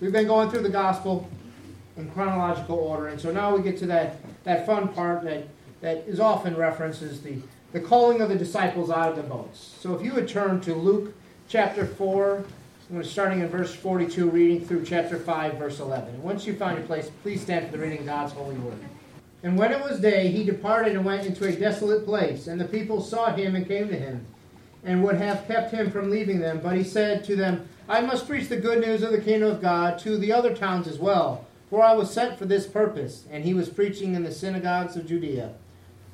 we've 0.00 0.12
been 0.12 0.26
going 0.26 0.50
through 0.50 0.62
the 0.62 0.70
gospel 0.70 1.28
in 1.96 2.10
chronological 2.10 2.76
order, 2.76 3.08
and 3.08 3.20
so 3.20 3.30
now 3.30 3.54
we 3.54 3.62
get 3.62 3.78
to 3.78 3.86
that, 3.86 4.16
that 4.44 4.66
fun 4.66 4.88
part 4.88 5.22
that, 5.24 5.46
that 5.80 5.98
is 6.06 6.20
often 6.20 6.56
referenced 6.56 7.02
as 7.02 7.20
the, 7.20 7.36
the 7.72 7.80
calling 7.80 8.20
of 8.20 8.28
the 8.28 8.36
disciples 8.36 8.90
out 8.90 9.10
of 9.10 9.16
the 9.16 9.22
boats. 9.22 9.76
So 9.80 9.94
if 9.94 10.02
you 10.02 10.14
would 10.14 10.28
turn 10.28 10.60
to 10.62 10.74
Luke 10.74 11.14
chapter 11.48 11.86
4, 11.86 12.36
I'm 12.90 12.96
going 12.96 13.02
to 13.02 13.08
starting 13.08 13.40
in 13.40 13.48
verse 13.48 13.72
42, 13.74 14.30
reading 14.30 14.66
through 14.66 14.84
chapter 14.84 15.18
5, 15.18 15.54
verse 15.54 15.78
11. 15.78 16.14
And 16.14 16.22
once 16.22 16.46
you 16.46 16.54
find 16.54 16.76
your 16.76 16.86
place, 16.86 17.08
please 17.22 17.40
stand 17.40 17.66
for 17.66 17.76
the 17.76 17.82
reading 17.82 18.00
of 18.00 18.06
God's 18.06 18.32
holy 18.32 18.56
word. 18.56 18.78
And 19.42 19.56
when 19.56 19.72
it 19.72 19.80
was 19.80 20.00
day, 20.00 20.28
he 20.28 20.44
departed 20.44 20.96
and 20.96 21.04
went 21.04 21.26
into 21.26 21.46
a 21.46 21.52
desolate 21.52 22.04
place, 22.04 22.46
and 22.46 22.60
the 22.60 22.66
people 22.66 23.00
sought 23.00 23.38
him 23.38 23.54
and 23.54 23.66
came 23.66 23.88
to 23.88 23.96
him, 23.96 24.26
and 24.84 25.04
would 25.04 25.16
have 25.16 25.46
kept 25.46 25.72
him 25.72 25.90
from 25.90 26.10
leaving 26.10 26.40
them. 26.40 26.60
But 26.62 26.76
he 26.76 26.84
said 26.84 27.24
to 27.24 27.36
them, 27.36 27.68
I 27.90 28.00
must 28.02 28.28
preach 28.28 28.48
the 28.48 28.56
good 28.56 28.80
news 28.80 29.02
of 29.02 29.10
the 29.10 29.20
kingdom 29.20 29.50
of 29.50 29.60
God 29.60 29.98
to 29.98 30.16
the 30.16 30.32
other 30.32 30.54
towns 30.54 30.86
as 30.86 31.00
well, 31.00 31.44
for 31.68 31.82
I 31.82 31.92
was 31.92 32.08
sent 32.08 32.38
for 32.38 32.44
this 32.44 32.64
purpose. 32.64 33.24
And 33.32 33.44
he 33.44 33.52
was 33.52 33.68
preaching 33.68 34.14
in 34.14 34.22
the 34.22 34.30
synagogues 34.30 34.94
of 34.94 35.08
Judea. 35.08 35.54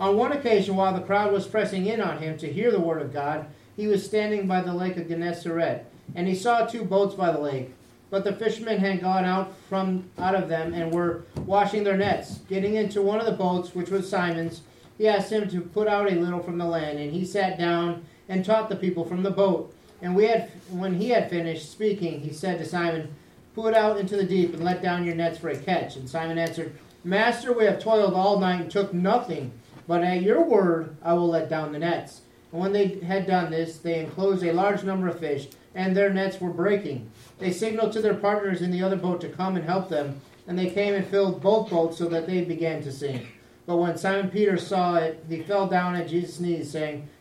On 0.00 0.16
one 0.16 0.32
occasion, 0.32 0.74
while 0.74 0.94
the 0.94 1.04
crowd 1.04 1.34
was 1.34 1.46
pressing 1.46 1.84
in 1.84 2.00
on 2.00 2.16
him 2.16 2.38
to 2.38 2.50
hear 2.50 2.70
the 2.70 2.80
word 2.80 3.02
of 3.02 3.12
God, 3.12 3.44
he 3.76 3.86
was 3.86 4.02
standing 4.02 4.46
by 4.46 4.62
the 4.62 4.72
lake 4.72 4.96
of 4.96 5.06
Gennesaret, 5.06 5.84
and 6.14 6.26
he 6.26 6.34
saw 6.34 6.64
two 6.64 6.82
boats 6.82 7.14
by 7.14 7.30
the 7.30 7.40
lake. 7.40 7.74
But 8.08 8.24
the 8.24 8.32
fishermen 8.32 8.78
had 8.78 9.02
gone 9.02 9.26
out 9.26 9.52
from 9.68 10.08
out 10.16 10.34
of 10.34 10.48
them 10.48 10.72
and 10.72 10.90
were 10.90 11.24
washing 11.44 11.84
their 11.84 11.98
nets. 11.98 12.38
Getting 12.48 12.76
into 12.76 13.02
one 13.02 13.20
of 13.20 13.26
the 13.26 13.32
boats, 13.32 13.74
which 13.74 13.90
was 13.90 14.08
Simon's, 14.08 14.62
he 14.96 15.08
asked 15.08 15.30
him 15.30 15.46
to 15.50 15.60
put 15.60 15.88
out 15.88 16.10
a 16.10 16.14
little 16.14 16.40
from 16.40 16.56
the 16.56 16.64
land, 16.64 16.98
and 16.98 17.12
he 17.12 17.26
sat 17.26 17.58
down 17.58 18.06
and 18.30 18.46
taught 18.46 18.70
the 18.70 18.76
people 18.76 19.04
from 19.04 19.22
the 19.22 19.30
boat. 19.30 19.74
And 20.02 20.14
we 20.14 20.24
had, 20.26 20.50
when 20.70 20.94
he 20.94 21.10
had 21.10 21.30
finished 21.30 21.70
speaking, 21.70 22.20
he 22.20 22.32
said 22.32 22.58
to 22.58 22.64
Simon, 22.64 23.14
Put 23.54 23.72
out 23.72 23.96
into 23.96 24.16
the 24.16 24.24
deep 24.24 24.52
and 24.52 24.62
let 24.62 24.82
down 24.82 25.04
your 25.04 25.14
nets 25.14 25.38
for 25.38 25.48
a 25.48 25.56
catch. 25.56 25.96
And 25.96 26.08
Simon 26.08 26.36
answered, 26.36 26.76
Master, 27.04 27.52
we 27.52 27.64
have 27.64 27.78
toiled 27.78 28.12
all 28.12 28.38
night 28.38 28.60
and 28.60 28.70
took 28.70 28.92
nothing, 28.92 29.52
but 29.88 30.02
at 30.02 30.22
your 30.22 30.44
word 30.44 30.96
I 31.02 31.14
will 31.14 31.28
let 31.28 31.48
down 31.48 31.72
the 31.72 31.78
nets. 31.78 32.20
And 32.52 32.60
when 32.60 32.72
they 32.72 32.98
had 33.00 33.26
done 33.26 33.50
this, 33.50 33.78
they 33.78 34.00
enclosed 34.00 34.44
a 34.44 34.52
large 34.52 34.84
number 34.84 35.08
of 35.08 35.18
fish, 35.18 35.48
and 35.74 35.96
their 35.96 36.12
nets 36.12 36.40
were 36.40 36.50
breaking. 36.50 37.10
They 37.38 37.52
signaled 37.52 37.92
to 37.92 38.02
their 38.02 38.14
partners 38.14 38.60
in 38.60 38.70
the 38.70 38.82
other 38.82 38.96
boat 38.96 39.20
to 39.22 39.28
come 39.28 39.56
and 39.56 39.64
help 39.64 39.88
them, 39.88 40.20
and 40.46 40.58
they 40.58 40.70
came 40.70 40.94
and 40.94 41.06
filled 41.06 41.40
both 41.40 41.70
boats 41.70 41.98
so 41.98 42.06
that 42.08 42.26
they 42.26 42.44
began 42.44 42.82
to 42.82 42.92
sink. 42.92 43.26
But 43.66 43.76
when 43.78 43.96
Simon 43.96 44.30
Peter 44.30 44.56
saw 44.56 44.96
it, 44.96 45.24
he 45.28 45.42
fell 45.42 45.66
down 45.66 45.96
at 45.96 46.08
Jesus' 46.08 46.40
knees, 46.40 46.70
saying, 46.70 47.08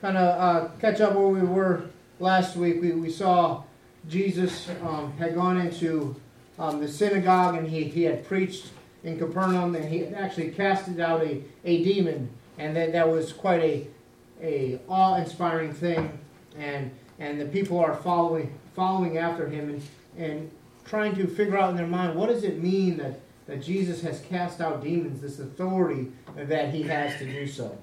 kind 0.00 0.16
of 0.16 0.40
uh, 0.40 0.68
catch 0.80 1.00
up 1.00 1.14
where 1.14 1.28
we 1.28 1.40
were 1.40 1.82
last 2.20 2.56
week, 2.56 2.80
we, 2.80 2.92
we 2.92 3.10
saw 3.10 3.62
Jesus 4.08 4.68
um, 4.82 5.12
had 5.18 5.34
gone 5.34 5.60
into 5.60 6.16
um, 6.58 6.80
the 6.80 6.88
synagogue 6.88 7.56
and 7.56 7.68
he, 7.68 7.84
he 7.84 8.02
had 8.04 8.26
preached 8.26 8.70
in 9.04 9.18
Capernaum 9.18 9.74
and 9.74 9.84
he 9.84 10.06
actually 10.06 10.50
casted 10.50 11.00
out 11.00 11.22
a, 11.22 11.42
a 11.64 11.84
demon. 11.84 12.30
And 12.58 12.74
that, 12.76 12.92
that 12.92 13.08
was 13.08 13.32
quite 13.32 13.60
a, 13.60 13.86
a 14.42 14.80
awe-inspiring 14.88 15.72
thing. 15.72 16.18
And, 16.56 16.90
and 17.18 17.40
the 17.40 17.46
people 17.46 17.78
are 17.78 17.94
following, 17.94 18.58
following 18.74 19.18
after 19.18 19.48
him 19.48 19.68
and, 19.70 19.82
and 20.16 20.50
trying 20.84 21.14
to 21.16 21.26
figure 21.26 21.56
out 21.56 21.70
in 21.70 21.76
their 21.76 21.86
mind, 21.86 22.16
what 22.16 22.28
does 22.28 22.44
it 22.44 22.62
mean 22.62 22.96
that, 22.96 23.20
that 23.46 23.62
Jesus 23.62 24.00
has 24.02 24.20
cast 24.22 24.60
out 24.60 24.82
demons, 24.82 25.20
this 25.20 25.38
authority 25.38 26.10
that 26.36 26.74
he 26.74 26.82
has 26.82 27.16
to 27.18 27.30
do 27.30 27.46
so. 27.46 27.78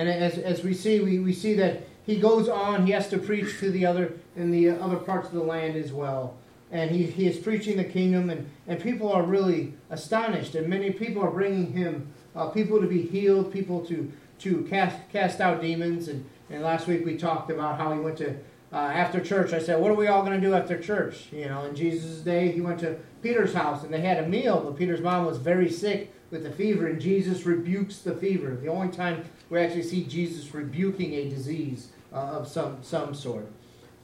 And 0.00 0.08
as, 0.08 0.38
as 0.38 0.64
we 0.64 0.72
see, 0.72 1.00
we, 1.00 1.18
we 1.18 1.34
see 1.34 1.52
that 1.54 1.82
he 2.06 2.18
goes 2.18 2.48
on, 2.48 2.86
he 2.86 2.92
has 2.92 3.08
to 3.10 3.18
preach 3.18 3.58
to 3.60 3.70
the 3.70 3.84
other 3.84 4.14
in 4.34 4.50
the 4.50 4.70
other 4.70 4.96
parts 4.96 5.28
of 5.28 5.34
the 5.34 5.42
land 5.42 5.76
as 5.76 5.92
well. 5.92 6.36
And 6.72 6.90
he, 6.90 7.04
he 7.04 7.26
is 7.26 7.36
preaching 7.36 7.76
the 7.76 7.84
kingdom, 7.84 8.30
and, 8.30 8.48
and 8.66 8.80
people 8.80 9.12
are 9.12 9.22
really 9.22 9.74
astonished. 9.90 10.54
And 10.54 10.68
many 10.68 10.90
people 10.90 11.22
are 11.22 11.30
bringing 11.30 11.72
him 11.72 12.08
uh, 12.34 12.46
people 12.46 12.80
to 12.80 12.86
be 12.86 13.02
healed, 13.02 13.52
people 13.52 13.84
to, 13.86 14.10
to 14.38 14.62
cast, 14.70 14.96
cast 15.12 15.40
out 15.40 15.60
demons. 15.60 16.08
And, 16.08 16.24
and 16.48 16.62
last 16.62 16.86
week 16.86 17.04
we 17.04 17.18
talked 17.18 17.50
about 17.50 17.78
how 17.78 17.92
he 17.92 18.00
went 18.00 18.16
to, 18.18 18.36
uh, 18.72 18.76
after 18.76 19.20
church, 19.20 19.52
I 19.52 19.58
said, 19.58 19.80
What 19.80 19.90
are 19.90 19.96
we 19.96 20.06
all 20.06 20.22
going 20.22 20.40
to 20.40 20.46
do 20.46 20.54
after 20.54 20.80
church? 20.80 21.26
You 21.30 21.46
know, 21.46 21.64
in 21.64 21.76
Jesus' 21.76 22.20
day, 22.20 22.50
he 22.52 22.62
went 22.62 22.80
to 22.80 22.96
Peter's 23.20 23.52
house 23.52 23.82
and 23.82 23.92
they 23.92 24.00
had 24.00 24.24
a 24.24 24.28
meal, 24.28 24.62
but 24.64 24.78
Peter's 24.78 25.02
mom 25.02 25.26
was 25.26 25.36
very 25.36 25.68
sick 25.68 26.14
with 26.30 26.46
a 26.46 26.50
fever, 26.52 26.86
and 26.86 27.00
Jesus 27.00 27.44
rebukes 27.44 27.98
the 27.98 28.14
fever. 28.14 28.54
The 28.54 28.68
only 28.68 28.88
time 28.88 29.24
we 29.50 29.58
actually 29.58 29.82
see 29.82 30.04
Jesus 30.04 30.52
rebuking 30.54 31.14
a 31.14 31.28
disease 31.28 31.88
uh, 32.12 32.16
of 32.16 32.48
some, 32.48 32.78
some 32.82 33.14
sort. 33.14 33.46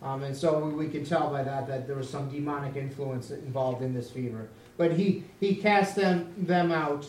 Um, 0.02 0.22
and 0.24 0.36
so 0.36 0.66
we 0.66 0.88
can 0.88 1.04
tell 1.04 1.30
by 1.30 1.42
that 1.42 1.66
that 1.68 1.86
there 1.86 1.96
was 1.96 2.10
some 2.10 2.28
demonic 2.28 2.76
influence 2.76 3.30
involved 3.30 3.82
in 3.82 3.94
this 3.94 4.10
fever. 4.10 4.48
But 4.76 4.92
he, 4.92 5.24
he 5.40 5.54
cast 5.54 5.96
them, 5.96 6.34
them 6.36 6.70
out, 6.70 7.06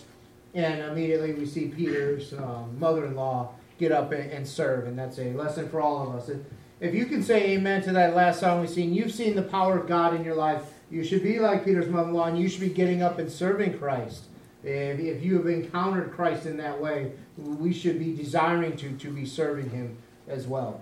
and 0.53 0.81
immediately 0.81 1.33
we 1.33 1.45
see 1.45 1.67
Peter's 1.67 2.33
um, 2.33 2.77
mother 2.79 3.05
in 3.05 3.15
law 3.15 3.51
get 3.77 3.91
up 3.91 4.11
and, 4.11 4.31
and, 4.31 4.47
serve. 4.47 4.87
And 4.87 4.97
that's 4.97 5.19
a 5.19 5.33
lesson 5.33 5.69
for 5.69 5.81
all 5.81 6.07
of 6.07 6.15
us. 6.15 6.31
If 6.79 6.95
you 6.95 7.05
can 7.05 7.21
say 7.21 7.51
amen 7.51 7.81
to 7.83 7.91
that 7.91 8.15
last 8.15 8.39
song 8.39 8.61
we've 8.61 8.69
seen, 8.69 8.93
you've 8.93 9.11
seen 9.11 9.35
the 9.35 9.43
power 9.43 9.77
of 9.77 9.87
God 9.87 10.15
in 10.15 10.23
your 10.23 10.35
life. 10.35 10.63
You 10.89 11.03
should 11.03 11.21
be 11.21 11.39
like 11.39 11.65
Peter's 11.65 11.89
mother 11.89 12.09
in 12.09 12.15
law, 12.15 12.27
and 12.27 12.39
you 12.39 12.47
should 12.47 12.61
be 12.61 12.69
getting 12.69 13.01
up 13.01 13.19
and 13.19 13.29
serving 13.29 13.77
Christ. 13.77 14.23
If, 14.67 14.99
if 14.99 15.23
you 15.23 15.37
have 15.37 15.47
encountered 15.47 16.11
Christ 16.11 16.45
in 16.45 16.57
that 16.57 16.79
way, 16.79 17.13
we 17.37 17.73
should 17.73 17.99
be 17.99 18.13
desiring 18.13 18.75
to, 18.77 18.91
to 18.97 19.09
be 19.09 19.25
serving 19.25 19.69
Him 19.69 19.97
as 20.27 20.47
well. 20.47 20.81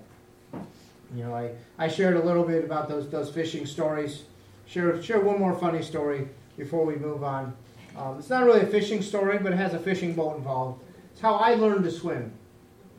You 1.13 1.23
know, 1.23 1.35
I, 1.35 1.51
I 1.77 1.87
shared 1.87 2.15
a 2.15 2.23
little 2.23 2.43
bit 2.43 2.63
about 2.63 2.89
those 2.89 3.09
those 3.09 3.29
fishing 3.29 3.65
stories. 3.65 4.23
Share 4.65 5.01
share 5.01 5.19
one 5.19 5.39
more 5.39 5.57
funny 5.57 5.81
story 5.81 6.27
before 6.57 6.85
we 6.85 6.95
move 6.95 7.23
on. 7.23 7.53
Um, 7.95 8.17
it's 8.19 8.29
not 8.29 8.43
really 8.43 8.61
a 8.61 8.67
fishing 8.67 9.01
story, 9.01 9.37
but 9.37 9.53
it 9.53 9.57
has 9.57 9.73
a 9.73 9.79
fishing 9.79 10.13
boat 10.13 10.37
involved. 10.37 10.83
It's 11.11 11.21
how 11.21 11.35
I 11.35 11.55
learned 11.55 11.85
to 11.85 11.91
swim. 11.91 12.31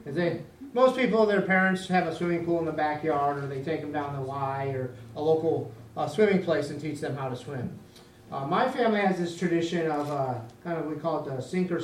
They, 0.07 0.41
most 0.73 0.97
people, 0.97 1.27
their 1.27 1.43
parents 1.43 1.89
have 1.89 2.07
a 2.07 2.15
swimming 2.15 2.45
pool 2.45 2.61
in 2.61 2.65
the 2.65 2.73
backyard, 2.73 3.43
or 3.43 3.47
they 3.47 3.63
take 3.63 3.81
them 3.81 3.93
down 3.93 4.15
the 4.15 4.23
Y 4.23 4.69
or 4.69 4.95
a 5.17 5.21
local 5.21 5.73
uh, 5.97 6.07
swimming 6.07 6.43
place 6.43 6.71
and 6.71 6.81
teach 6.81 7.01
them 7.01 7.17
how 7.17 7.29
to 7.29 7.37
swim. 7.37 7.79
Uh, 8.31 8.47
my 8.47 8.69
family 8.69 9.01
has 9.01 9.19
this 9.19 9.37
tradition 9.39 9.91
of 9.91 10.11
uh, 10.11 10.35
kind 10.65 10.79
of 10.79 10.87
we 10.87 10.97
call 10.97 11.21
it 11.21 11.37
the 11.37 11.41
sink 11.41 11.71
or, 11.71 11.81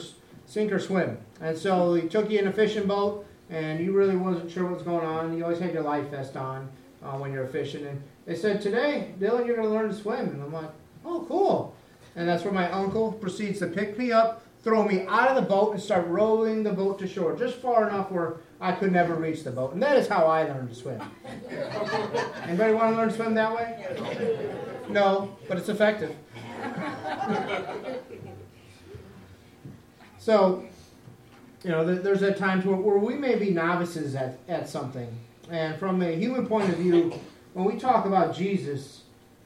sink 0.46 0.72
or 0.72 0.78
swim, 0.78 1.18
and 1.40 1.56
so 1.56 1.92
we 1.92 2.02
took 2.08 2.30
you 2.30 2.38
in 2.38 2.48
a 2.48 2.52
fishing 2.52 2.86
boat 2.86 3.26
and 3.52 3.80
you 3.80 3.92
really 3.92 4.16
wasn't 4.16 4.50
sure 4.50 4.66
what's 4.66 4.82
going 4.82 5.04
on. 5.06 5.36
You 5.36 5.44
always 5.44 5.58
had 5.58 5.74
your 5.74 5.82
life 5.82 6.08
vest 6.08 6.36
on 6.36 6.68
uh, 7.04 7.12
when 7.12 7.32
you're 7.32 7.46
fishing. 7.46 7.86
And 7.86 8.02
they 8.24 8.34
said, 8.34 8.62
today, 8.62 9.12
Dylan, 9.20 9.46
you're 9.46 9.56
going 9.56 9.68
to 9.68 9.74
learn 9.74 9.88
to 9.90 9.94
swim. 9.94 10.28
And 10.28 10.42
I'm 10.42 10.52
like, 10.52 10.70
oh, 11.04 11.24
cool. 11.28 11.74
And 12.16 12.26
that's 12.26 12.44
where 12.44 12.52
my 12.52 12.70
uncle 12.70 13.12
proceeds 13.12 13.58
to 13.58 13.66
pick 13.66 13.98
me 13.98 14.10
up, 14.10 14.42
throw 14.62 14.86
me 14.86 15.04
out 15.06 15.28
of 15.28 15.36
the 15.36 15.48
boat, 15.48 15.72
and 15.72 15.82
start 15.82 16.06
rolling 16.06 16.62
the 16.62 16.72
boat 16.72 16.98
to 17.00 17.08
shore, 17.08 17.36
just 17.36 17.56
far 17.56 17.88
enough 17.88 18.10
where 18.10 18.36
I 18.58 18.72
could 18.72 18.90
never 18.90 19.14
reach 19.14 19.44
the 19.44 19.50
boat. 19.50 19.74
And 19.74 19.82
that 19.82 19.98
is 19.98 20.08
how 20.08 20.24
I 20.24 20.44
learned 20.44 20.70
to 20.70 20.74
swim. 20.74 21.00
Anybody 22.44 22.72
want 22.72 22.92
to 22.92 22.96
learn 22.96 23.08
to 23.10 23.14
swim 23.14 23.34
that 23.34 23.54
way? 23.54 24.48
No, 24.88 25.36
but 25.46 25.58
it's 25.58 25.68
effective. 25.68 26.16
So 30.18 30.64
you 31.64 31.70
know, 31.70 31.84
there's 31.84 32.22
a 32.22 32.32
time 32.32 32.62
where, 32.62 32.76
where 32.76 32.98
we 32.98 33.14
may 33.14 33.36
be 33.36 33.50
novices 33.50 34.14
at, 34.14 34.38
at 34.48 34.68
something. 34.68 35.08
And 35.50 35.76
from 35.78 36.02
a 36.02 36.16
human 36.16 36.46
point 36.46 36.68
of 36.70 36.76
view, 36.76 37.12
when 37.54 37.64
we 37.64 37.78
talk 37.78 38.04
about 38.04 38.34
Jesus, 38.34 39.02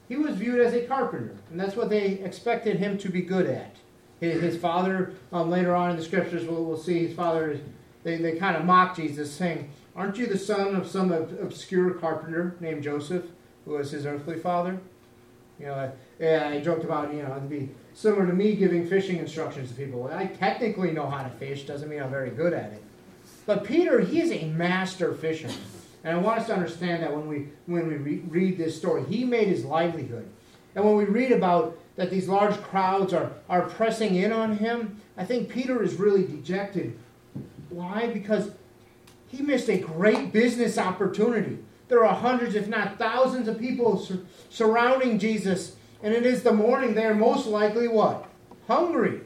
he 0.07 0.15
was 0.15 0.35
viewed 0.35 0.59
as 0.59 0.73
a 0.73 0.85
carpenter. 0.85 1.35
And 1.51 1.59
that's 1.59 1.75
what 1.75 1.89
they 1.89 2.13
expected 2.13 2.77
him 2.77 2.97
to 2.99 3.09
be 3.09 3.21
good 3.21 3.45
at. 3.47 3.75
His, 4.19 4.41
his 4.41 4.57
father, 4.57 5.13
um, 5.31 5.51
later 5.51 5.75
on 5.75 5.91
in 5.91 5.97
the 5.97 6.03
scriptures, 6.03 6.45
we'll, 6.45 6.63
we'll 6.63 6.77
see 6.77 7.05
his 7.05 7.15
father, 7.15 7.59
they, 8.03 8.17
they 8.17 8.37
kind 8.37 8.55
of 8.55 8.65
mock 8.65 8.95
Jesus, 8.95 9.31
saying, 9.31 9.69
Aren't 9.95 10.17
you 10.17 10.25
the 10.25 10.37
son 10.37 10.75
of 10.75 10.87
some 10.87 11.11
obscure 11.11 11.91
carpenter 11.91 12.55
named 12.59 12.83
Joseph, 12.83 13.25
who 13.65 13.71
was 13.73 13.91
his 13.91 14.05
earthly 14.05 14.39
father? 14.39 14.79
You 15.59 15.67
know, 15.67 15.91
yeah, 16.19 16.49
I 16.49 16.59
joked 16.59 16.83
about, 16.83 17.13
you 17.13 17.21
know, 17.21 17.31
it'd 17.31 17.49
be 17.49 17.69
similar 17.93 18.25
to 18.25 18.33
me 18.33 18.55
giving 18.55 18.87
fishing 18.87 19.17
instructions 19.17 19.69
to 19.69 19.75
people. 19.75 20.09
I 20.11 20.25
technically 20.25 20.91
know 20.91 21.09
how 21.09 21.23
to 21.23 21.29
fish, 21.29 21.65
doesn't 21.65 21.89
mean 21.89 22.01
I'm 22.01 22.09
very 22.09 22.31
good 22.31 22.53
at 22.53 22.73
it. 22.73 22.83
But 23.45 23.63
Peter, 23.63 23.99
he 23.99 24.19
is 24.19 24.31
a 24.31 24.45
master 24.45 25.13
fisherman. 25.13 25.55
And 26.03 26.17
I 26.17 26.19
want 26.19 26.39
us 26.39 26.47
to 26.47 26.53
understand 26.53 27.03
that 27.03 27.15
when 27.15 27.27
we, 27.27 27.49
when 27.65 27.87
we 27.87 27.95
re- 27.95 28.23
read 28.27 28.57
this 28.57 28.77
story, 28.77 29.03
he 29.05 29.25
made 29.25 29.47
his 29.47 29.65
livelihood. 29.65 30.27
And 30.75 30.85
when 30.85 30.95
we 30.95 31.05
read 31.05 31.31
about 31.31 31.77
that 31.95 32.09
these 32.09 32.27
large 32.27 32.55
crowds 32.61 33.13
are, 33.13 33.31
are 33.49 33.63
pressing 33.63 34.15
in 34.15 34.31
on 34.31 34.57
him, 34.57 35.01
I 35.17 35.25
think 35.25 35.49
Peter 35.49 35.81
is 35.81 35.95
really 35.95 36.23
dejected. 36.23 36.97
Why? 37.69 38.07
Because 38.13 38.51
he 39.27 39.41
missed 39.41 39.69
a 39.69 39.79
great 39.79 40.31
business 40.31 40.77
opportunity. 40.77 41.57
There 41.87 42.05
are 42.05 42.13
hundreds, 42.13 42.53
if 42.55 42.67
not 42.67 42.97
thousands, 42.97 43.47
of 43.47 43.57
people 43.57 43.97
sur- 43.97 44.19
surrounding 44.49 45.19
Jesus, 45.19 45.76
and 46.03 46.13
it 46.13 46.25
is 46.25 46.43
the 46.43 46.53
morning. 46.53 46.93
They 46.93 47.05
are 47.05 47.15
most 47.15 47.47
likely 47.47 47.87
what? 47.87 48.25
Hungry. 48.67 49.21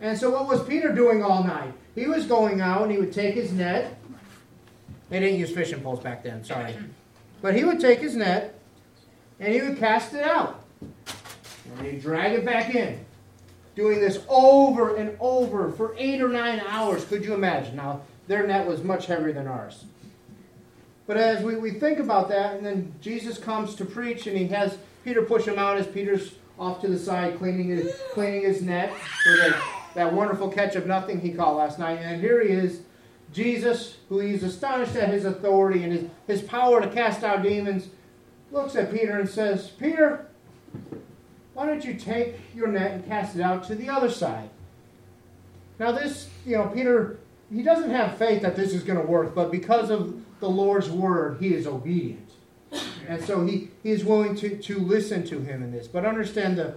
And 0.00 0.18
so, 0.18 0.30
what 0.30 0.46
was 0.46 0.62
Peter 0.64 0.92
doing 0.92 1.22
all 1.22 1.44
night? 1.44 1.72
He 1.94 2.06
was 2.06 2.26
going 2.26 2.60
out 2.60 2.82
and 2.82 2.92
he 2.92 2.98
would 2.98 3.12
take 3.12 3.34
his 3.34 3.52
net. 3.52 3.98
They 5.10 5.20
didn't 5.20 5.38
use 5.38 5.50
fishing 5.50 5.80
poles 5.80 6.00
back 6.00 6.24
then, 6.24 6.44
sorry. 6.44 6.74
But 7.40 7.54
he 7.54 7.64
would 7.64 7.80
take 7.80 8.00
his 8.00 8.16
net 8.16 8.58
and 9.38 9.52
he 9.52 9.60
would 9.62 9.78
cast 9.78 10.14
it 10.14 10.24
out. 10.24 10.64
And 11.78 11.86
he'd 11.86 12.02
drag 12.02 12.32
it 12.32 12.44
back 12.44 12.74
in. 12.74 13.04
Doing 13.74 14.00
this 14.00 14.20
over 14.28 14.96
and 14.96 15.16
over 15.20 15.72
for 15.72 15.94
eight 15.98 16.20
or 16.20 16.28
nine 16.28 16.60
hours. 16.66 17.04
Could 17.04 17.24
you 17.24 17.34
imagine? 17.34 17.76
Now, 17.76 18.02
their 18.28 18.46
net 18.46 18.66
was 18.66 18.82
much 18.82 19.06
heavier 19.06 19.32
than 19.32 19.46
ours. 19.46 19.84
But 21.06 21.16
as 21.16 21.42
we, 21.42 21.56
we 21.56 21.72
think 21.72 21.98
about 21.98 22.28
that, 22.30 22.56
and 22.56 22.64
then 22.64 22.94
Jesus 23.00 23.36
comes 23.36 23.74
to 23.74 23.84
preach, 23.84 24.26
and 24.26 24.36
he 24.36 24.46
has 24.48 24.78
Peter 25.04 25.22
push 25.22 25.44
him 25.44 25.58
out 25.58 25.76
as 25.76 25.86
Peter's 25.86 26.34
off 26.58 26.80
to 26.80 26.88
the 26.88 26.98
side 26.98 27.36
cleaning 27.38 27.68
his, 27.68 27.94
cleaning 28.12 28.42
his 28.42 28.62
net 28.62 28.92
for 29.22 29.32
the, 29.32 29.56
that 29.94 30.12
wonderful 30.12 30.48
catch 30.48 30.76
of 30.76 30.86
nothing 30.86 31.20
he 31.20 31.32
caught 31.32 31.56
last 31.56 31.78
night. 31.78 31.98
And 32.00 32.20
here 32.20 32.42
he 32.42 32.48
is, 32.48 32.80
Jesus, 33.32 33.96
who 34.08 34.20
he's 34.20 34.42
astonished 34.42 34.96
at 34.96 35.10
his 35.10 35.24
authority 35.24 35.82
and 35.82 35.92
his, 35.92 36.04
his 36.26 36.42
power 36.42 36.80
to 36.80 36.88
cast 36.88 37.22
out 37.22 37.42
demons, 37.42 37.88
looks 38.50 38.76
at 38.76 38.92
Peter 38.92 39.18
and 39.18 39.28
says, 39.28 39.68
Peter, 39.68 40.26
why 41.52 41.66
don't 41.66 41.84
you 41.84 41.94
take 41.94 42.36
your 42.54 42.68
net 42.68 42.92
and 42.92 43.06
cast 43.06 43.36
it 43.36 43.42
out 43.42 43.64
to 43.64 43.74
the 43.74 43.88
other 43.88 44.10
side? 44.10 44.48
Now, 45.78 45.92
this, 45.92 46.30
you 46.46 46.56
know, 46.56 46.68
Peter, 46.68 47.18
he 47.52 47.62
doesn't 47.62 47.90
have 47.90 48.16
faith 48.16 48.42
that 48.42 48.56
this 48.56 48.72
is 48.72 48.84
going 48.84 49.00
to 49.00 49.06
work, 49.06 49.34
but 49.34 49.50
because 49.50 49.90
of 49.90 50.22
the 50.40 50.48
Lord's 50.48 50.88
word, 50.88 51.38
he 51.40 51.52
is 51.52 51.66
obedient. 51.66 52.23
And 53.08 53.22
so 53.22 53.44
he, 53.44 53.68
he 53.82 53.90
is 53.90 54.04
willing 54.04 54.34
to, 54.36 54.56
to 54.56 54.78
listen 54.78 55.24
to 55.26 55.40
him 55.40 55.62
in 55.62 55.70
this. 55.70 55.86
But 55.88 56.06
understand 56.06 56.56
the, 56.56 56.74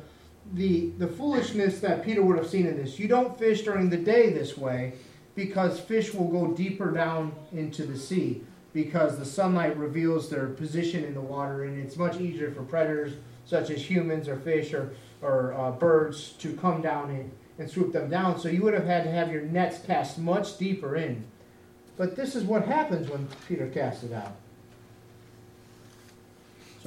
the, 0.53 0.91
the 0.97 1.07
foolishness 1.07 1.79
that 1.79 2.03
Peter 2.03 2.21
would 2.21 2.37
have 2.37 2.47
seen 2.47 2.65
in 2.65 2.77
this. 2.77 2.99
You 2.99 3.07
don't 3.07 3.37
fish 3.37 3.63
during 3.63 3.89
the 3.89 3.97
day 3.97 4.31
this 4.31 4.57
way 4.57 4.93
because 5.35 5.79
fish 5.79 6.13
will 6.13 6.29
go 6.29 6.53
deeper 6.53 6.91
down 6.91 7.33
into 7.51 7.85
the 7.85 7.97
sea 7.97 8.41
because 8.73 9.17
the 9.17 9.25
sunlight 9.25 9.77
reveals 9.77 10.29
their 10.29 10.47
position 10.47 11.03
in 11.03 11.13
the 11.13 11.21
water 11.21 11.63
and 11.63 11.79
it's 11.79 11.97
much 11.97 12.19
easier 12.19 12.51
for 12.51 12.63
predators 12.63 13.13
such 13.45 13.69
as 13.69 13.89
humans 13.89 14.27
or 14.27 14.35
fish 14.35 14.73
or, 14.73 14.91
or 15.21 15.53
uh, 15.53 15.71
birds 15.71 16.33
to 16.33 16.53
come 16.57 16.81
down 16.81 17.09
in 17.09 17.31
and 17.59 17.69
swoop 17.69 17.93
them 17.93 18.09
down. 18.09 18.39
So 18.39 18.49
you 18.49 18.61
would 18.63 18.73
have 18.73 18.85
had 18.85 19.03
to 19.05 19.11
have 19.11 19.31
your 19.31 19.41
nets 19.41 19.79
cast 19.79 20.19
much 20.19 20.57
deeper 20.57 20.95
in. 20.95 21.25
But 21.95 22.15
this 22.15 22.35
is 22.35 22.43
what 22.43 22.65
happens 22.65 23.09
when 23.09 23.27
Peter 23.47 23.67
casts 23.67 24.03
it 24.03 24.13
out. 24.13 24.35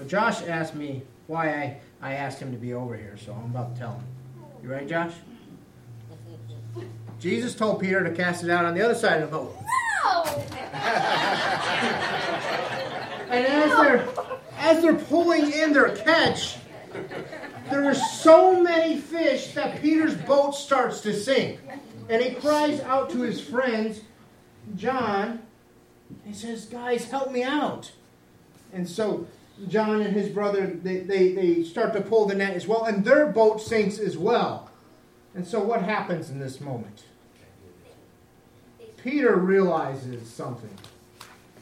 So 0.00 0.06
Josh 0.06 0.42
asked 0.44 0.74
me 0.74 1.02
why 1.26 1.50
I, 1.50 1.76
I 2.00 2.14
asked 2.14 2.40
him 2.40 2.52
to 2.52 2.56
be 2.56 2.72
over 2.72 2.96
here, 2.96 3.18
so 3.22 3.34
I'm 3.34 3.50
about 3.50 3.74
to 3.74 3.80
tell 3.80 3.92
him. 3.92 4.02
You 4.62 4.70
ready, 4.70 4.86
Josh? 4.86 5.12
Jesus 7.18 7.54
told 7.54 7.80
Peter 7.80 8.02
to 8.02 8.10
cast 8.10 8.42
it 8.42 8.48
out 8.48 8.64
on 8.64 8.72
the 8.72 8.80
other 8.80 8.94
side 8.94 9.20
of 9.20 9.30
the 9.30 9.36
boat. 9.36 9.54
No! 10.02 10.22
and 13.28 13.46
as 13.46 13.70
they're 13.72 14.08
as 14.56 14.80
they're 14.80 14.94
pulling 14.94 15.52
in 15.52 15.74
their 15.74 15.94
catch, 15.94 16.56
there 17.68 17.84
are 17.84 17.94
so 17.94 18.62
many 18.62 18.98
fish 18.98 19.52
that 19.52 19.82
Peter's 19.82 20.14
boat 20.14 20.54
starts 20.54 21.02
to 21.02 21.12
sink. 21.12 21.60
And 22.08 22.22
he 22.22 22.36
cries 22.36 22.80
out 22.80 23.10
to 23.10 23.20
his 23.20 23.38
friends, 23.38 24.00
John, 24.76 25.40
he 26.24 26.32
says, 26.32 26.64
Guys, 26.64 27.04
help 27.10 27.30
me 27.30 27.42
out. 27.42 27.92
And 28.72 28.88
so 28.88 29.26
John 29.68 30.00
and 30.00 30.14
his 30.14 30.28
brother, 30.28 30.66
they, 30.66 30.98
they, 30.98 31.32
they 31.32 31.62
start 31.64 31.92
to 31.94 32.00
pull 32.00 32.26
the 32.26 32.34
net 32.34 32.54
as 32.54 32.66
well, 32.66 32.84
and 32.84 33.04
their 33.04 33.26
boat 33.26 33.60
sinks 33.60 33.98
as 33.98 34.16
well. 34.16 34.70
And 35.34 35.46
so 35.46 35.60
what 35.60 35.82
happens 35.82 36.30
in 36.30 36.38
this 36.38 36.60
moment? 36.60 37.04
Peter 38.96 39.36
realizes 39.36 40.28
something. 40.28 40.76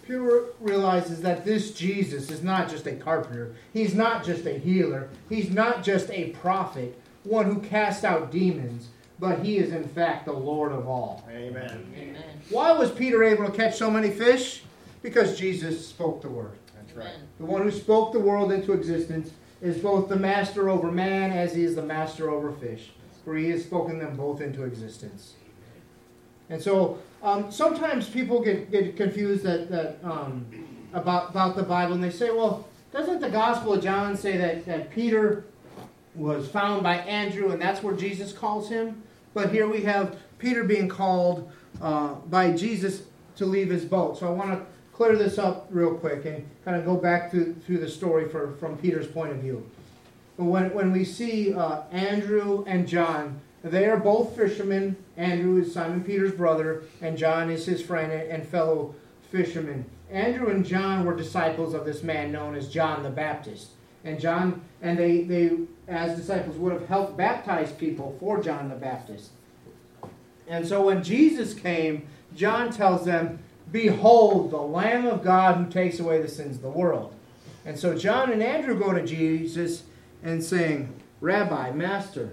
Peter 0.02 0.46
realizes 0.60 1.20
that 1.20 1.44
this 1.44 1.72
Jesus 1.72 2.30
is 2.30 2.42
not 2.42 2.70
just 2.70 2.86
a 2.86 2.96
carpenter. 2.96 3.54
He's 3.72 3.94
not 3.94 4.24
just 4.24 4.46
a 4.46 4.58
healer. 4.58 5.10
He's 5.28 5.50
not 5.50 5.84
just 5.84 6.10
a 6.10 6.30
prophet, 6.30 6.98
one 7.24 7.44
who 7.44 7.60
casts 7.60 8.04
out 8.04 8.32
demons, 8.32 8.88
but 9.20 9.44
he 9.44 9.58
is 9.58 9.72
in 9.72 9.86
fact 9.86 10.24
the 10.24 10.32
Lord 10.32 10.72
of 10.72 10.88
all. 10.88 11.28
Amen. 11.30 11.86
Amen. 11.94 12.22
Why 12.48 12.72
was 12.72 12.90
Peter 12.90 13.22
able 13.22 13.44
to 13.44 13.52
catch 13.52 13.76
so 13.76 13.90
many 13.90 14.10
fish? 14.10 14.62
Because 15.02 15.38
Jesus 15.38 15.86
spoke 15.86 16.22
the 16.22 16.28
word. 16.28 16.58
Right. 16.98 17.08
The 17.38 17.46
one 17.46 17.62
who 17.62 17.70
spoke 17.70 18.12
the 18.12 18.18
world 18.18 18.50
into 18.50 18.72
existence 18.72 19.30
is 19.60 19.78
both 19.78 20.08
the 20.08 20.16
master 20.16 20.68
over 20.68 20.90
man 20.90 21.30
as 21.30 21.54
he 21.54 21.62
is 21.62 21.74
the 21.74 21.82
master 21.82 22.30
over 22.30 22.52
fish, 22.52 22.90
for 23.24 23.36
he 23.36 23.50
has 23.50 23.62
spoken 23.62 23.98
them 23.98 24.16
both 24.16 24.40
into 24.40 24.64
existence. 24.64 25.34
And 26.50 26.60
so 26.60 26.98
um, 27.22 27.50
sometimes 27.50 28.08
people 28.08 28.42
get, 28.42 28.70
get 28.70 28.96
confused 28.96 29.44
that, 29.44 29.70
that 29.70 29.98
um, 30.02 30.46
about, 30.92 31.30
about 31.30 31.56
the 31.56 31.62
Bible 31.62 31.94
and 31.94 32.02
they 32.02 32.10
say, 32.10 32.30
well, 32.30 32.66
doesn't 32.92 33.20
the 33.20 33.28
Gospel 33.28 33.74
of 33.74 33.82
John 33.82 34.16
say 34.16 34.36
that, 34.36 34.64
that 34.66 34.90
Peter 34.90 35.44
was 36.14 36.48
found 36.48 36.82
by 36.82 36.96
Andrew 36.96 37.50
and 37.50 37.60
that's 37.60 37.82
where 37.82 37.94
Jesus 37.94 38.32
calls 38.32 38.68
him? 38.68 39.02
But 39.34 39.52
here 39.52 39.68
we 39.68 39.82
have 39.82 40.16
Peter 40.38 40.64
being 40.64 40.88
called 40.88 41.50
uh, 41.80 42.14
by 42.14 42.52
Jesus 42.52 43.02
to 43.36 43.46
leave 43.46 43.70
his 43.70 43.84
boat. 43.84 44.18
So 44.18 44.26
I 44.26 44.30
want 44.30 44.50
to 44.52 44.66
clear 44.98 45.14
this 45.14 45.38
up 45.38 45.68
real 45.70 45.94
quick 45.94 46.24
and 46.24 46.44
kind 46.64 46.76
of 46.76 46.84
go 46.84 46.96
back 46.96 47.30
through, 47.30 47.54
through 47.64 47.78
the 47.78 47.88
story 47.88 48.28
for, 48.28 48.56
from 48.56 48.76
Peter's 48.76 49.06
point 49.06 49.30
of 49.30 49.38
view. 49.38 49.64
When, 50.36 50.74
when 50.74 50.90
we 50.90 51.04
see 51.04 51.54
uh, 51.54 51.82
Andrew 51.92 52.64
and 52.66 52.86
John, 52.88 53.40
they 53.62 53.86
are 53.86 53.96
both 53.96 54.34
fishermen. 54.34 54.96
Andrew 55.16 55.56
is 55.62 55.72
Simon 55.72 56.02
Peter's 56.02 56.32
brother, 56.32 56.82
and 57.00 57.16
John 57.16 57.48
is 57.48 57.64
his 57.64 57.80
friend 57.80 58.10
and 58.10 58.44
fellow 58.44 58.96
fisherman. 59.30 59.84
Andrew 60.10 60.50
and 60.50 60.66
John 60.66 61.04
were 61.04 61.14
disciples 61.14 61.74
of 61.74 61.84
this 61.84 62.02
man 62.02 62.32
known 62.32 62.56
as 62.56 62.68
John 62.68 63.04
the 63.04 63.10
Baptist. 63.10 63.68
And 64.02 64.18
John 64.18 64.62
and 64.82 64.98
they, 64.98 65.22
they 65.22 65.58
as 65.86 66.18
disciples 66.18 66.56
would 66.56 66.72
have 66.72 66.88
helped 66.88 67.16
baptize 67.16 67.70
people 67.70 68.16
for 68.18 68.42
John 68.42 68.68
the 68.68 68.74
Baptist. 68.74 69.30
And 70.48 70.66
so 70.66 70.86
when 70.86 71.04
Jesus 71.04 71.54
came, 71.54 72.08
John 72.34 72.72
tells 72.72 73.04
them, 73.04 73.38
Behold, 73.70 74.50
the 74.50 74.56
Lamb 74.56 75.06
of 75.06 75.22
God 75.22 75.56
who 75.56 75.70
takes 75.70 75.98
away 75.98 76.20
the 76.22 76.28
sins 76.28 76.56
of 76.56 76.62
the 76.62 76.70
world. 76.70 77.14
And 77.64 77.78
so 77.78 77.96
John 77.96 78.32
and 78.32 78.42
Andrew 78.42 78.78
go 78.78 78.92
to 78.92 79.04
Jesus 79.04 79.82
and 80.22 80.42
saying, 80.42 80.94
Rabbi, 81.20 81.72
Master, 81.72 82.32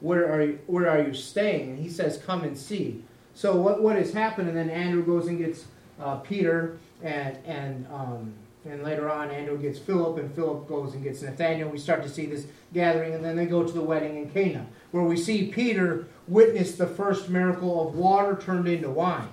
where 0.00 0.32
are 0.32 0.42
you, 0.42 0.58
where 0.66 0.88
are 0.88 1.02
you 1.02 1.12
staying? 1.12 1.70
And 1.70 1.78
he 1.78 1.88
says, 1.88 2.16
Come 2.18 2.42
and 2.44 2.56
see. 2.56 3.04
So 3.34 3.56
what, 3.56 3.82
what 3.82 3.96
has 3.96 4.12
happened? 4.12 4.48
And 4.48 4.56
then 4.56 4.70
Andrew 4.70 5.04
goes 5.04 5.26
and 5.26 5.38
gets 5.38 5.66
uh, 6.00 6.16
Peter, 6.16 6.78
and 7.02 7.38
and 7.46 7.86
um, 7.92 8.32
and 8.64 8.82
later 8.82 9.10
on 9.10 9.30
Andrew 9.30 9.58
gets 9.58 9.78
Philip, 9.78 10.18
and 10.18 10.34
Philip 10.34 10.68
goes 10.68 10.94
and 10.94 11.02
gets 11.02 11.22
Nathaniel. 11.22 11.68
We 11.68 11.78
start 11.78 12.02
to 12.02 12.08
see 12.08 12.26
this 12.26 12.46
gathering, 12.72 13.14
and 13.14 13.24
then 13.24 13.36
they 13.36 13.46
go 13.46 13.62
to 13.62 13.72
the 13.72 13.82
wedding 13.82 14.16
in 14.16 14.30
Cana, 14.30 14.66
where 14.90 15.04
we 15.04 15.16
see 15.16 15.50
Peter 15.50 16.06
witness 16.26 16.76
the 16.76 16.86
first 16.86 17.28
miracle 17.28 17.86
of 17.86 17.94
water 17.94 18.36
turned 18.36 18.68
into 18.68 18.90
wine. 18.90 19.28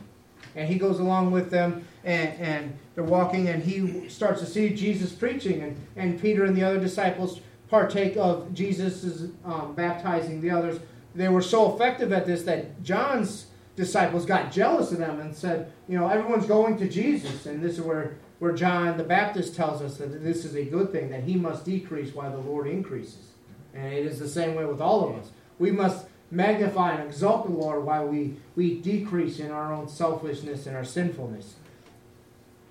And 0.55 0.67
he 0.67 0.79
goes 0.79 0.99
along 0.99 1.31
with 1.31 1.51
them, 1.51 1.85
and, 2.03 2.29
and 2.39 2.77
they're 2.95 3.03
walking, 3.03 3.47
and 3.47 3.61
he 3.61 4.09
starts 4.09 4.39
to 4.41 4.47
see 4.47 4.69
Jesus 4.73 5.11
preaching, 5.11 5.61
and, 5.61 5.77
and 5.95 6.21
Peter 6.21 6.45
and 6.45 6.55
the 6.55 6.63
other 6.63 6.79
disciples 6.79 7.41
partake 7.69 8.17
of 8.17 8.53
Jesus' 8.53 9.29
um, 9.45 9.73
baptizing 9.75 10.41
the 10.41 10.49
others. 10.49 10.79
They 11.13 11.29
were 11.29 11.41
so 11.41 11.75
effective 11.75 12.11
at 12.11 12.25
this 12.25 12.43
that 12.43 12.81
John's 12.83 13.47
disciples 13.75 14.25
got 14.25 14.51
jealous 14.51 14.91
of 14.91 14.97
them 14.97 15.19
and 15.19 15.35
said, 15.35 15.71
you 15.87 15.97
know, 15.97 16.07
everyone's 16.07 16.47
going 16.47 16.77
to 16.79 16.89
Jesus. 16.89 17.45
And 17.45 17.61
this 17.61 17.73
is 17.73 17.81
where, 17.81 18.17
where 18.39 18.53
John 18.53 18.97
the 18.97 19.03
Baptist 19.03 19.55
tells 19.55 19.81
us 19.81 19.97
that 19.97 20.23
this 20.23 20.43
is 20.45 20.55
a 20.55 20.65
good 20.65 20.91
thing, 20.91 21.09
that 21.09 21.23
he 21.23 21.35
must 21.35 21.65
decrease 21.65 22.13
while 22.13 22.31
the 22.31 22.37
Lord 22.37 22.67
increases. 22.67 23.33
And 23.73 23.93
it 23.93 24.05
is 24.05 24.19
the 24.19 24.27
same 24.27 24.55
way 24.55 24.65
with 24.65 24.81
all 24.81 25.07
of 25.07 25.15
us. 25.17 25.29
We 25.59 25.71
must 25.71 26.06
magnify 26.29 26.95
and 26.95 27.07
exalt 27.07 27.45
the 27.45 27.53
Lord 27.53 27.83
while 27.83 28.05
we, 28.07 28.35
we 28.55 28.79
decrease 28.79 29.39
in 29.39 29.51
our 29.51 29.73
own 29.73 29.87
selfishness 29.87 30.65
and 30.65 30.75
our 30.75 30.83
sinfulness. 30.83 31.55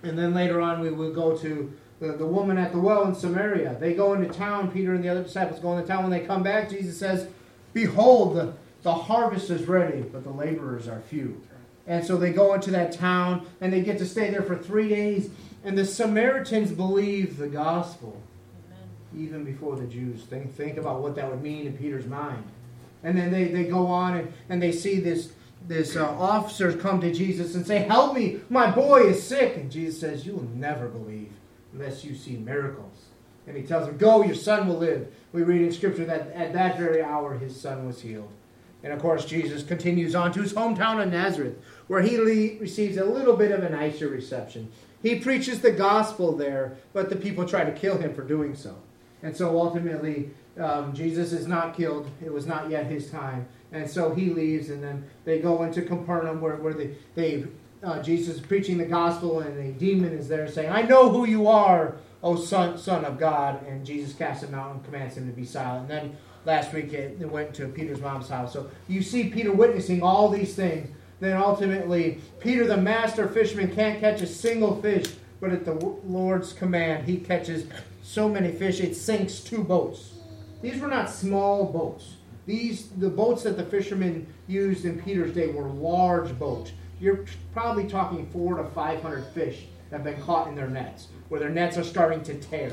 And 0.03 0.19
then 0.19 0.35
later 0.35 0.61
on, 0.61 0.81
we 0.81 0.91
will 0.91 1.13
go 1.13 1.37
to 1.39 1.73
the, 2.01 2.13
the 2.13 2.27
woman 2.27 2.59
at 2.59 2.73
the 2.73 2.79
well 2.79 3.05
in 3.07 3.15
Samaria. 3.15 3.77
They 3.81 3.95
go 3.95 4.13
into 4.13 4.33
town, 4.33 4.71
Peter 4.71 4.95
and 4.95 5.03
the 5.03 5.09
other 5.09 5.23
disciples 5.23 5.61
go 5.61 5.77
into 5.77 5.89
town. 5.89 6.03
When 6.03 6.11
they 6.11 6.27
come 6.27 6.43
back, 6.43 6.69
Jesus 6.71 6.99
says, 6.99 7.29
Behold, 7.73 8.37
the, 8.37 8.55
the 8.83 8.93
harvest 8.93 9.51
is 9.51 9.67
ready, 9.67 10.03
but 10.03 10.23
the 10.23 10.31
laborers 10.31 10.89
are 10.89 11.01
few. 11.01 11.41
And 11.87 12.05
so 12.05 12.17
they 12.17 12.33
go 12.33 12.55
into 12.55 12.71
that 12.73 12.93
town 12.93 13.47
and 13.61 13.73
they 13.73 13.81
get 13.81 13.99
to 13.99 14.07
stay 14.07 14.31
there 14.31 14.43
for 14.43 14.57
three 14.57 14.89
days. 14.89 15.31
And 15.65 15.77
the 15.77 15.85
Samaritans 15.85 16.73
believe 16.73 17.39
the 17.39 17.49
gospel. 17.49 18.21
even 19.17 19.45
before 19.45 19.77
the 19.77 19.87
Jews. 19.87 20.23
Think, 20.25 20.55
think 20.55 20.77
about 20.77 21.01
what 21.01 21.15
that 21.17 21.31
would 21.31 21.43
mean 21.43 21.67
in 21.67 21.77
Peter's 21.77 22.07
mind. 22.07 22.45
And 23.03 23.17
then 23.17 23.31
they, 23.31 23.45
they 23.45 23.65
go 23.65 23.87
on 23.87 24.17
and, 24.17 24.33
and 24.49 24.63
they 24.63 24.73
see 24.73 25.01
this, 25.01 25.33
this 25.67 25.97
uh, 25.97 26.09
officers 26.09 26.81
come 26.81 27.01
to 27.01 27.13
Jesus 27.13 27.55
and 27.55 27.67
say, 27.67 27.79
Help 27.81 28.15
me, 28.15 28.41
my 28.49 28.71
boy 28.71 29.03
is 29.03 29.23
sick. 29.23 29.57
And 29.57 29.71
Jesus 29.71 30.01
says, 30.01 30.27
You 30.27 30.35
will 30.35 30.49
never 30.55 30.89
believe 30.89 31.33
unless 31.73 32.05
you 32.05 32.15
see 32.15 32.37
miracles. 32.37 33.07
And 33.47 33.57
he 33.57 33.63
tells 33.63 33.89
him, 33.89 33.97
Go, 33.97 34.25
your 34.25 34.35
son 34.35 34.67
will 34.67 34.79
live. 34.79 35.13
We 35.33 35.43
read 35.43 35.63
in 35.63 35.73
Scripture 35.73 36.05
that 36.07 36.33
at 36.33 36.53
that 36.55 36.79
very 36.79 37.03
hour 37.03 37.39
his 37.39 37.59
son 37.59 37.87
was 37.87 38.01
healed. 38.01 38.33
And 38.83 38.93
of 38.93 39.01
course, 39.01 39.25
Jesus 39.25 39.63
continues 39.63 40.15
on 40.15 40.33
to 40.33 40.43
his 40.43 40.53
hometown 40.53 41.03
of 41.03 41.11
Nazareth, 41.11 41.57
where 41.89 42.03
he 42.03 42.19
le- 42.19 42.61
receives 42.61 42.97
a 42.97 43.05
little 43.05 43.37
bit 43.37 43.51
of 43.51 43.63
a 43.63 43.69
nicer 43.69 44.09
reception. 44.09 44.71
He 45.03 45.19
preaches 45.19 45.61
the 45.61 45.73
gospel 45.73 46.37
there, 46.37 46.77
but 46.93 47.11
the 47.11 47.17
people 47.17 47.47
try 47.47 47.65
to 47.65 47.73
kill 47.73 47.99
him 47.99 48.15
for 48.15 48.23
doing 48.23 48.55
so. 48.55 48.77
And 49.23 49.37
so 49.37 49.59
ultimately, 49.59 50.31
um, 50.59 50.95
Jesus 50.95 51.33
is 51.33 51.47
not 51.47 51.77
killed. 51.77 52.09
It 52.25 52.33
was 52.33 52.47
not 52.47 52.71
yet 52.71 52.87
his 52.87 53.11
time. 53.11 53.47
And 53.73 53.89
so 53.91 54.15
he 54.15 54.31
leaves, 54.31 54.71
and 54.71 54.83
then 54.83 55.05
they 55.25 55.39
go 55.39 55.63
into 55.65 55.83
Capernaum 55.83 56.41
where, 56.41 56.57
where 56.57 56.73
they, 56.73 56.95
they 57.15 57.45
uh, 57.83 58.03
Jesus 58.03 58.37
is 58.37 58.41
preaching 58.41 58.79
the 58.79 58.85
gospel, 58.85 59.41
and 59.41 59.59
a 59.59 59.73
demon 59.73 60.13
is 60.13 60.29
there 60.29 60.49
saying, 60.49 60.71
I 60.71 60.83
know 60.83 61.11
who 61.11 61.27
you 61.27 61.49
are, 61.49 61.97
O 62.23 62.37
son, 62.37 62.79
son 62.79 63.05
of 63.05 63.19
God. 63.19 63.65
And 63.67 63.85
Jesus 63.85 64.15
casts 64.15 64.43
him 64.43 64.55
out 64.55 64.73
and 64.73 64.85
commands 64.85 65.17
him 65.17 65.29
to 65.29 65.33
be 65.33 65.45
silent. 65.45 65.91
And 65.91 65.91
then 65.91 66.17
last 66.45 66.73
week 66.73 66.93
it, 66.93 67.19
it 67.21 67.31
went 67.31 67.55
to 67.55 67.69
Peter's 67.69 68.01
mom's 68.01 68.29
house. 68.29 68.53
So 68.53 68.71
you 68.89 69.03
see 69.03 69.29
Peter 69.29 69.53
witnessing 69.53 70.03
all 70.03 70.29
these 70.29 70.55
things. 70.55 70.89
Then 71.21 71.37
ultimately, 71.37 72.21
Peter, 72.41 72.67
the 72.67 72.77
master 72.77 73.29
fisherman, 73.29 73.75
can't 73.75 74.01
catch 74.01 74.21
a 74.21 74.27
single 74.27 74.81
fish, 74.83 75.07
but 75.41 75.51
at 75.51 75.65
the 75.65 75.75
Lord's 75.75 76.53
command, 76.53 77.07
he 77.07 77.17
catches 77.19 77.67
so 78.03 78.29
many 78.29 78.53
fish 78.53 78.81
it 78.81 78.95
sinks 78.95 79.41
two 79.41 79.63
boats. 79.63 80.16
These 80.63 80.81
were 80.81 80.89
not 80.89 81.11
small 81.11 81.67
boats. 81.67 82.15
These 82.47 82.89
the 82.91 83.09
boats 83.11 83.43
that 83.43 83.57
the 83.57 83.65
fishermen 83.65 84.27
used 84.47 84.85
in 84.85 85.01
Peter's 85.03 85.35
day 85.35 85.49
were 85.49 85.69
large 85.69 86.39
boats. 86.39 86.73
You're 87.01 87.25
probably 87.53 87.89
talking 87.89 88.29
four 88.31 88.57
to 88.57 88.65
five 88.71 89.03
hundred 89.03 89.27
fish 89.27 89.67
that 89.91 89.97
have 89.97 90.05
been 90.05 90.23
caught 90.23 90.49
in 90.49 90.55
their 90.55 90.69
nets, 90.69 91.09
where 91.29 91.41
their 91.41 91.51
nets 91.51 91.77
are 91.77 91.85
starting 91.85 92.23
to 92.23 92.35
tear. 92.35 92.73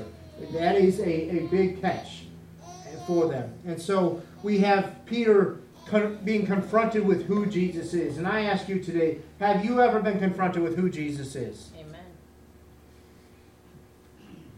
That 0.51 0.75
is 0.75 0.99
a, 0.99 1.37
a 1.37 1.47
big 1.47 1.81
catch 1.81 2.23
for 3.05 3.27
them. 3.27 3.53
And 3.65 3.81
so 3.81 4.21
we 4.43 4.59
have 4.59 5.05
Peter 5.05 5.59
con- 5.87 6.19
being 6.23 6.45
confronted 6.45 7.05
with 7.05 7.25
who 7.25 7.45
Jesus 7.45 7.93
is. 7.93 8.17
And 8.17 8.27
I 8.27 8.41
ask 8.41 8.69
you 8.69 8.81
today, 8.81 9.19
have 9.39 9.65
you 9.65 9.81
ever 9.81 9.99
been 9.99 10.19
confronted 10.19 10.63
with 10.63 10.75
who 10.77 10.89
Jesus 10.89 11.35
is? 11.35 11.71
Amen. 11.77 12.05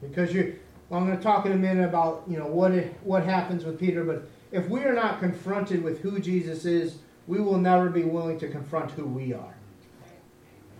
Because 0.02 0.34
you 0.34 0.60
well, 0.90 1.00
I'm 1.00 1.08
going 1.08 1.18
to 1.18 1.24
talk 1.24 1.46
in 1.46 1.52
a 1.52 1.58
minute 1.58 1.86
about, 1.86 2.24
you 2.28 2.38
know, 2.38 2.48
what 2.48 2.72
it, 2.72 2.96
what 3.04 3.24
happens 3.24 3.66
with 3.66 3.80
Peter, 3.80 4.04
but 4.04 4.28
if 4.52 4.70
we 4.70 4.84
are 4.84 4.94
not 4.94 5.20
confronted 5.20 5.84
with 5.84 6.02
who 6.02 6.20
Jesus 6.20 6.66
is, 6.66 6.98
we 7.28 7.40
will 7.40 7.58
never 7.58 7.90
be 7.90 8.04
willing 8.04 8.40
to 8.40 8.48
confront 8.48 8.92
who 8.92 9.06
we 9.06 9.34
are. 9.34 9.56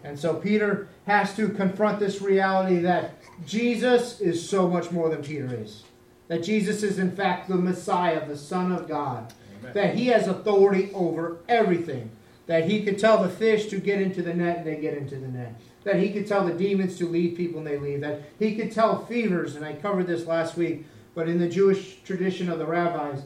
And 0.04 0.20
so 0.20 0.36
Peter 0.36 0.88
has 1.08 1.36
to 1.36 1.50
confront 1.50 2.00
this 2.00 2.22
reality 2.22 2.78
that 2.80 3.16
Jesus 3.46 4.22
is 4.22 4.48
so 4.48 4.68
much 4.68 4.92
more 4.92 5.10
than 5.10 5.24
Peter 5.24 5.50
is. 5.52 5.84
That 6.28 6.44
Jesus 6.44 6.84
is, 6.84 7.00
in 7.00 7.16
fact, 7.16 7.50
the 7.50 7.56
Messiah, 7.56 8.26
the 8.28 8.38
Son 8.38 8.72
of 8.72 8.88
God. 8.88 9.34
Amen. 9.60 9.74
That 9.74 9.96
he 9.96 10.08
has 10.08 10.28
authority 10.28 10.92
over 10.94 11.38
everything. 11.50 12.12
That 12.46 12.70
he 12.70 12.84
could 12.84 13.00
tell 13.00 13.22
the 13.22 13.30
fish 13.30 13.68
to 13.68 13.80
get 13.80 14.00
into 14.00 14.22
the 14.22 14.34
net 14.34 14.58
and 14.58 14.68
they 14.68 14.76
get 14.76 14.96
into 14.96 15.16
the 15.16 15.28
net. 15.28 15.60
That 15.86 15.96
he 15.96 16.12
could 16.12 16.28
tell 16.28 16.46
the 16.46 16.54
demons 16.54 16.98
to 16.98 17.08
leave 17.08 17.38
people 17.38 17.60
and 17.60 17.68
they 17.68 17.78
leave. 17.78 18.02
That 18.02 18.24
he 18.38 18.56
could 18.56 18.74
tell 18.74 19.06
fevers, 19.06 19.56
and 19.56 19.64
I 19.64 19.74
covered 19.74 20.08
this 20.08 20.26
last 20.26 20.58
week, 20.58 20.86
but 21.14 21.30
in 21.30 21.40
the 21.40 21.48
Jewish 21.48 22.02
tradition 22.04 22.50
of 22.50 22.60
the 22.60 22.66
rabbis, 22.66 23.22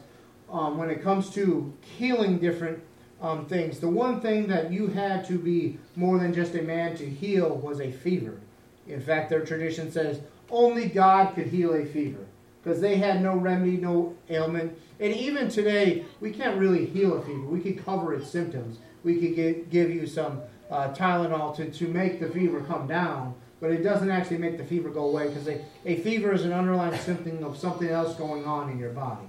um, 0.52 0.78
when 0.78 0.92
it 0.92 1.02
comes 1.02 1.32
to 1.32 1.74
healing 1.98 2.38
different 2.38 2.80
um, 3.22 3.46
things, 3.48 3.80
the 3.80 3.90
one 3.90 4.22
thing 4.22 4.48
that 4.48 4.72
you 4.72 4.88
had 4.88 5.26
to 5.26 5.40
be 5.40 5.78
more 5.96 6.20
than 6.20 6.34
just 6.34 6.54
a 6.56 6.62
man 6.62 6.96
to 6.98 7.10
heal 7.10 7.56
was 7.56 7.82
a 7.82 7.92
fever. 7.92 8.40
In 8.88 9.02
fact, 9.02 9.30
their 9.30 9.46
tradition 9.46 9.92
says 9.92 10.20
only 10.50 10.88
God 10.88 11.36
could 11.36 11.48
heal 11.48 11.74
a 11.74 11.86
fever 11.86 12.26
because 12.64 12.82
they 12.82 12.98
had 12.98 13.22
no 13.22 13.36
remedy, 13.36 13.78
no 13.78 14.16
ailment. 14.30 14.78
And 15.00 15.14
even 15.14 15.50
today, 15.50 16.06
we 16.20 16.32
can't 16.32 16.60
really 16.60 16.86
heal 16.86 17.18
a 17.18 17.22
fever. 17.22 17.42
We 17.42 17.62
could 17.62 17.84
cover 17.84 18.14
its 18.14 18.30
symptoms. 18.30 18.80
We 19.04 19.20
could 19.20 19.36
get, 19.36 19.70
give 19.70 19.90
you 19.90 20.06
some 20.06 20.42
uh, 20.70 20.94
Tylenol 20.94 21.56
to, 21.56 21.72
to 21.72 21.88
make 21.88 22.20
the 22.20 22.30
fever 22.30 22.62
come 22.62 22.88
down, 22.88 23.34
but 23.62 23.72
it 23.72 23.82
doesn't 23.82 24.12
actually 24.12 24.38
make 24.40 24.58
the 24.58 24.66
fever 24.66 24.90
go 24.90 25.06
away 25.06 25.28
because 25.28 25.48
a, 25.48 25.64
a 25.86 25.98
fever 26.02 26.34
is 26.34 26.44
an 26.44 26.54
underlying 26.54 26.98
symptom 27.00 27.44
of 27.44 27.58
something 27.58 27.88
else 27.88 28.16
going 28.16 28.46
on 28.46 28.70
in 28.70 28.78
your 28.78 28.92
body. 28.92 29.28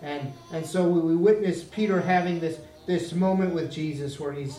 And, 0.00 0.32
and 0.52 0.66
so 0.66 0.88
we, 0.88 1.00
we 1.00 1.16
witness 1.16 1.62
Peter 1.62 2.00
having 2.00 2.40
this, 2.40 2.58
this 2.86 3.12
moment 3.12 3.54
with 3.54 3.70
Jesus 3.70 4.18
where 4.18 4.32
he's 4.32 4.58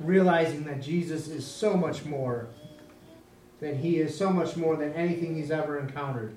realizing 0.00 0.64
that 0.64 0.82
Jesus 0.82 1.28
is 1.28 1.46
so 1.46 1.74
much 1.76 2.04
more 2.04 2.48
than 3.60 3.78
he 3.78 3.98
is, 3.98 4.16
so 4.16 4.30
much 4.30 4.56
more 4.56 4.76
than 4.76 4.92
anything 4.94 5.36
he's 5.36 5.50
ever 5.50 5.78
encountered. 5.78 6.34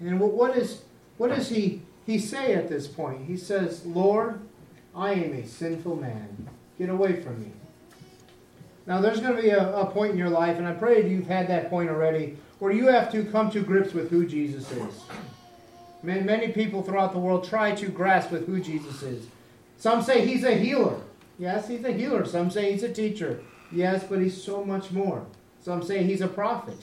And 0.00 0.20
what, 0.20 0.32
what, 0.32 0.56
is, 0.56 0.82
what 1.16 1.30
does 1.30 1.48
he, 1.48 1.82
he 2.06 2.18
say 2.18 2.54
at 2.54 2.68
this 2.68 2.88
point? 2.88 3.26
He 3.26 3.36
says, 3.36 3.84
Lord, 3.86 4.40
I 4.94 5.12
am 5.12 5.32
a 5.32 5.46
sinful 5.46 5.96
man. 5.96 6.48
Get 6.78 6.88
away 6.88 7.22
from 7.22 7.40
me. 7.40 7.52
Now, 8.86 9.00
there's 9.00 9.20
going 9.20 9.36
to 9.36 9.42
be 9.42 9.50
a, 9.50 9.76
a 9.76 9.86
point 9.86 10.12
in 10.12 10.18
your 10.18 10.30
life, 10.30 10.58
and 10.58 10.66
I 10.66 10.72
pray 10.72 11.08
you've 11.08 11.26
had 11.26 11.48
that 11.48 11.70
point 11.70 11.90
already, 11.90 12.36
where 12.58 12.72
you 12.72 12.86
have 12.88 13.12
to 13.12 13.24
come 13.24 13.50
to 13.50 13.60
grips 13.60 13.94
with 13.94 14.10
who 14.10 14.26
Jesus 14.26 14.70
is. 14.72 15.02
Many, 16.02 16.22
many 16.22 16.48
people 16.48 16.82
throughout 16.82 17.12
the 17.12 17.18
world 17.18 17.46
try 17.46 17.74
to 17.74 17.88
grasp 17.88 18.30
with 18.30 18.46
who 18.46 18.60
Jesus 18.60 19.02
is. 19.02 19.26
Some 19.76 20.02
say 20.02 20.26
he's 20.26 20.44
a 20.44 20.54
healer. 20.54 21.00
Yes, 21.38 21.68
he's 21.68 21.84
a 21.84 21.92
healer. 21.92 22.24
Some 22.24 22.50
say 22.50 22.72
he's 22.72 22.82
a 22.82 22.92
teacher. 22.92 23.40
Yes, 23.70 24.04
but 24.04 24.20
he's 24.20 24.42
so 24.42 24.64
much 24.64 24.90
more. 24.90 25.24
Some 25.62 25.82
say 25.82 26.02
he's 26.02 26.20
a 26.20 26.28
prophet. 26.28 26.78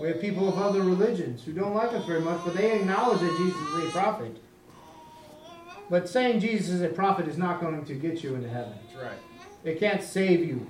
We 0.00 0.08
have 0.08 0.20
people 0.20 0.48
of 0.48 0.58
other 0.58 0.82
religions 0.82 1.42
who 1.42 1.52
don't 1.52 1.74
like 1.74 1.92
us 1.92 2.04
very 2.04 2.20
much, 2.20 2.40
but 2.44 2.54
they 2.54 2.78
acknowledge 2.78 3.20
that 3.20 3.36
Jesus 3.36 3.60
is 3.60 3.88
a 3.88 3.92
prophet. 3.92 4.36
But 5.90 6.08
saying 6.08 6.40
Jesus 6.40 6.68
is 6.68 6.82
a 6.82 6.88
prophet 6.88 7.26
is 7.26 7.38
not 7.38 7.60
going 7.60 7.84
to 7.84 7.94
get 7.94 8.22
you 8.22 8.34
into 8.34 8.48
heaven. 8.48 8.74
That's 8.86 9.02
right. 9.02 9.18
It 9.64 9.80
can't 9.80 10.02
save 10.02 10.46
you. 10.46 10.66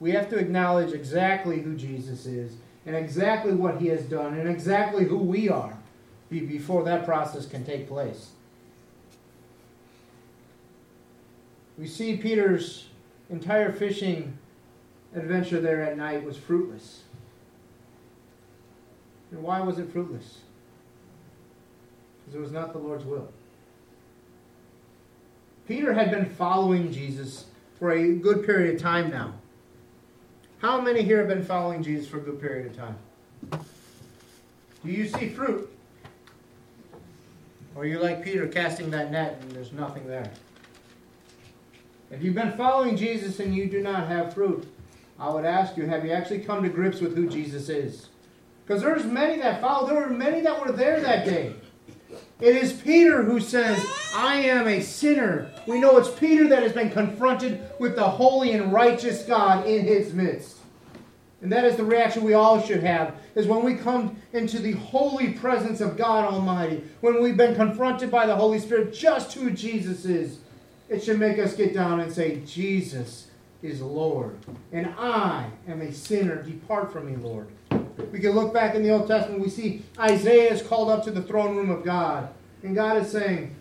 We 0.00 0.10
have 0.10 0.28
to 0.30 0.38
acknowledge 0.38 0.92
exactly 0.92 1.60
who 1.60 1.76
Jesus 1.76 2.26
is 2.26 2.56
and 2.84 2.96
exactly 2.96 3.54
what 3.54 3.80
he 3.80 3.86
has 3.88 4.02
done 4.02 4.34
and 4.34 4.48
exactly 4.48 5.04
who 5.04 5.16
we 5.16 5.48
are 5.48 5.78
before 6.28 6.82
that 6.84 7.04
process 7.04 7.46
can 7.46 7.64
take 7.64 7.88
place. 7.88 8.30
We 11.78 11.86
see 11.86 12.16
Peter's 12.16 12.88
entire 13.30 13.72
fishing 13.72 14.36
adventure 15.14 15.60
there 15.60 15.82
at 15.82 15.96
night 15.96 16.24
was 16.24 16.36
fruitless. 16.36 17.02
And 19.32 19.42
why 19.42 19.60
was 19.60 19.78
it 19.78 19.90
fruitless? 19.90 20.40
Because 22.20 22.38
it 22.38 22.40
was 22.40 22.52
not 22.52 22.72
the 22.72 22.78
Lord's 22.78 23.04
will. 23.04 23.28
Peter 25.66 25.92
had 25.92 26.10
been 26.10 26.26
following 26.26 26.92
Jesus 26.92 27.46
for 27.78 27.92
a 27.92 28.14
good 28.14 28.44
period 28.44 28.74
of 28.74 28.80
time 28.80 29.10
now. 29.10 29.32
How 30.58 30.80
many 30.80 31.02
here 31.02 31.18
have 31.18 31.28
been 31.28 31.44
following 31.44 31.82
Jesus 31.82 32.06
for 32.06 32.18
a 32.18 32.20
good 32.20 32.40
period 32.40 32.66
of 32.66 32.76
time? 32.76 32.96
Do 34.84 34.90
you 34.90 35.08
see 35.08 35.28
fruit? 35.28 35.68
Or 37.74 37.82
are 37.82 37.86
you 37.86 37.98
like 37.98 38.22
Peter 38.22 38.46
casting 38.46 38.90
that 38.90 39.10
net 39.10 39.38
and 39.40 39.50
there's 39.52 39.72
nothing 39.72 40.06
there? 40.06 40.30
If 42.10 42.22
you've 42.22 42.34
been 42.34 42.52
following 42.52 42.96
Jesus 42.96 43.40
and 43.40 43.54
you 43.54 43.66
do 43.66 43.80
not 43.80 44.08
have 44.08 44.34
fruit, 44.34 44.70
I 45.18 45.30
would 45.30 45.46
ask 45.46 45.76
you, 45.76 45.86
have 45.86 46.04
you 46.04 46.12
actually 46.12 46.40
come 46.40 46.62
to 46.62 46.68
grips 46.68 47.00
with 47.00 47.16
who 47.16 47.28
Jesus 47.28 47.68
is? 47.68 48.08
Because 48.72 48.84
there's 48.84 49.04
many 49.04 49.36
that 49.42 49.60
followed. 49.60 49.90
There 49.90 50.00
were 50.00 50.08
many 50.08 50.40
that 50.40 50.64
were 50.64 50.72
there 50.72 50.98
that 50.98 51.26
day. 51.26 51.52
It 52.40 52.56
is 52.56 52.72
Peter 52.72 53.22
who 53.22 53.38
says, 53.38 53.84
I 54.14 54.36
am 54.36 54.66
a 54.66 54.80
sinner. 54.80 55.50
We 55.66 55.78
know 55.78 55.98
it's 55.98 56.08
Peter 56.08 56.48
that 56.48 56.62
has 56.62 56.72
been 56.72 56.88
confronted 56.88 57.60
with 57.78 57.96
the 57.96 58.08
holy 58.08 58.52
and 58.52 58.72
righteous 58.72 59.24
God 59.24 59.66
in 59.66 59.84
his 59.84 60.14
midst. 60.14 60.56
And 61.42 61.52
that 61.52 61.66
is 61.66 61.76
the 61.76 61.84
reaction 61.84 62.24
we 62.24 62.32
all 62.32 62.62
should 62.62 62.82
have, 62.82 63.16
is 63.34 63.46
when 63.46 63.62
we 63.62 63.74
come 63.74 64.16
into 64.32 64.58
the 64.58 64.72
holy 64.72 65.34
presence 65.34 65.82
of 65.82 65.98
God 65.98 66.24
Almighty, 66.24 66.82
when 67.02 67.22
we've 67.22 67.36
been 67.36 67.54
confronted 67.54 68.10
by 68.10 68.24
the 68.24 68.36
Holy 68.36 68.58
Spirit 68.58 68.94
just 68.94 69.34
who 69.34 69.50
Jesus 69.50 70.06
is, 70.06 70.38
it 70.88 71.04
should 71.04 71.20
make 71.20 71.38
us 71.38 71.54
get 71.54 71.74
down 71.74 72.00
and 72.00 72.10
say, 72.10 72.40
Jesus 72.46 73.26
is 73.62 73.82
Lord, 73.82 74.38
and 74.72 74.94
I 74.98 75.50
am 75.68 75.82
a 75.82 75.92
sinner. 75.92 76.42
Depart 76.42 76.90
from 76.90 77.06
me, 77.06 77.16
Lord. 77.16 77.48
We 78.10 78.20
can 78.20 78.32
look 78.32 78.52
back 78.52 78.74
in 78.74 78.82
the 78.82 78.90
Old 78.90 79.08
Testament, 79.08 79.40
we 79.40 79.50
see 79.50 79.82
Isaiah 79.98 80.52
is 80.52 80.62
called 80.62 80.90
up 80.90 81.04
to 81.04 81.10
the 81.10 81.22
throne 81.22 81.56
room 81.56 81.70
of 81.70 81.84
God. 81.84 82.28
And 82.62 82.74
God 82.74 82.96
is 82.98 83.10
saying, 83.10 83.54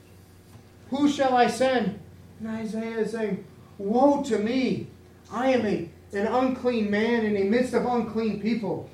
Who 0.90 1.10
shall 1.10 1.36
I 1.36 1.48
send? 1.48 2.00
And 2.40 2.50
Isaiah 2.50 3.00
is 3.00 3.12
saying, 3.12 3.46
Woe 3.78 4.24
to 4.24 4.38
me! 4.38 4.88
I 5.32 5.52
am 5.52 5.66
a, 5.66 5.90
an 6.14 6.28
unclean 6.28 6.92
man 6.92 7.26
in 7.26 7.34
the 7.34 7.44
midst 7.44 7.74
of 7.74 7.86
unclean 7.86 8.42
people. 8.42 8.90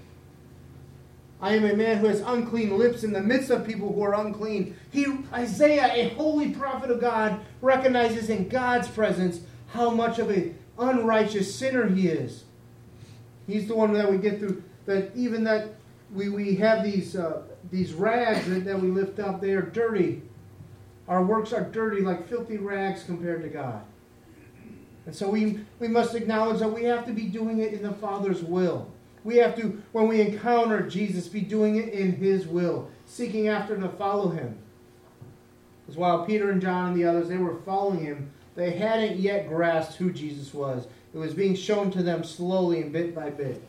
I 1.40 1.56
am 1.56 1.66
a 1.66 1.76
man 1.76 1.98
who 1.98 2.08
has 2.08 2.22
unclean 2.22 2.78
lips 2.78 3.04
in 3.04 3.14
the 3.14 3.22
midst 3.22 3.52
of 3.52 3.66
people 3.66 3.94
who 3.94 4.02
are 4.02 4.16
unclean. 4.16 4.76
He, 4.92 5.06
Isaiah, 5.32 5.92
a 5.94 6.10
holy 6.16 6.50
prophet 6.52 6.90
of 6.90 7.00
God, 7.00 7.40
recognizes 7.62 8.30
in 8.30 8.50
God's 8.50 8.88
presence 8.88 9.42
how 9.68 9.92
much 9.92 10.18
of 10.18 10.30
an 10.30 10.58
unrighteous 10.80 11.54
sinner 11.54 11.88
he 11.88 12.08
is. 12.08 12.44
He's 13.46 13.68
the 13.68 13.76
one 13.76 13.94
that 13.94 14.12
we 14.12 14.18
get 14.18 14.40
through, 14.40 14.64
that 14.88 15.12
even 15.16 15.44
that 15.44 15.76
we, 16.14 16.30
we 16.30 16.56
have 16.56 16.84
these, 16.84 17.16
uh, 17.16 17.44
these 17.72 17.94
rags 17.94 18.48
that, 18.48 18.66
that 18.66 18.82
we 18.82 18.88
lift 18.88 19.20
up, 19.20 19.40
they 19.40 19.52
are 19.52 19.62
dirty. 19.62 20.24
Our 21.08 21.24
works 21.24 21.54
are 21.54 21.64
dirty 21.64 22.02
like 22.02 22.28
filthy 22.28 22.58
rags 22.58 23.04
compared 23.04 23.44
to 23.44 23.50
God. 23.50 23.82
And 25.06 25.16
so 25.16 25.30
we, 25.30 25.60
we 25.80 25.88
must 25.88 26.16
acknowledge 26.16 26.60
that 26.60 26.68
we 26.68 26.84
have 26.86 27.06
to 27.06 27.14
be 27.14 27.24
doing 27.24 27.60
it 27.60 27.74
in 27.74 27.84
the 27.84 27.94
Father's 27.94 28.42
will. 28.42 28.92
We 29.24 29.38
have 29.38 29.56
to, 29.58 29.82
when 29.92 30.08
we 30.08 30.22
encounter 30.22 30.82
Jesus, 30.82 31.28
be 31.28 31.42
doing 31.42 31.76
it 31.76 31.90
in 31.90 32.14
His 32.14 32.48
will, 32.48 32.90
seeking 33.06 33.48
after 33.48 33.78
to 33.78 33.90
follow 33.90 34.30
Him. 34.30 34.58
Because 35.86 35.98
while 35.98 36.26
Peter 36.26 36.52
and 36.52 36.62
John 36.62 36.90
and 36.90 36.98
the 36.98 37.06
others, 37.06 37.30
they 37.30 37.38
were 37.38 37.62
following 37.66 38.00
Him, 38.00 38.32
they 38.56 38.72
hadn't 38.72 39.18
yet 39.18 39.48
grasped 39.48 39.96
who 39.96 40.12
Jesus 40.12 40.54
was. 40.54 40.88
It 41.14 41.18
was 41.18 41.34
being 41.34 41.56
shown 41.56 41.92
to 41.92 42.04
them 42.04 42.24
slowly 42.24 42.82
and 42.82 42.92
bit 42.92 43.16
by 43.16 43.30
bit. 43.30 43.62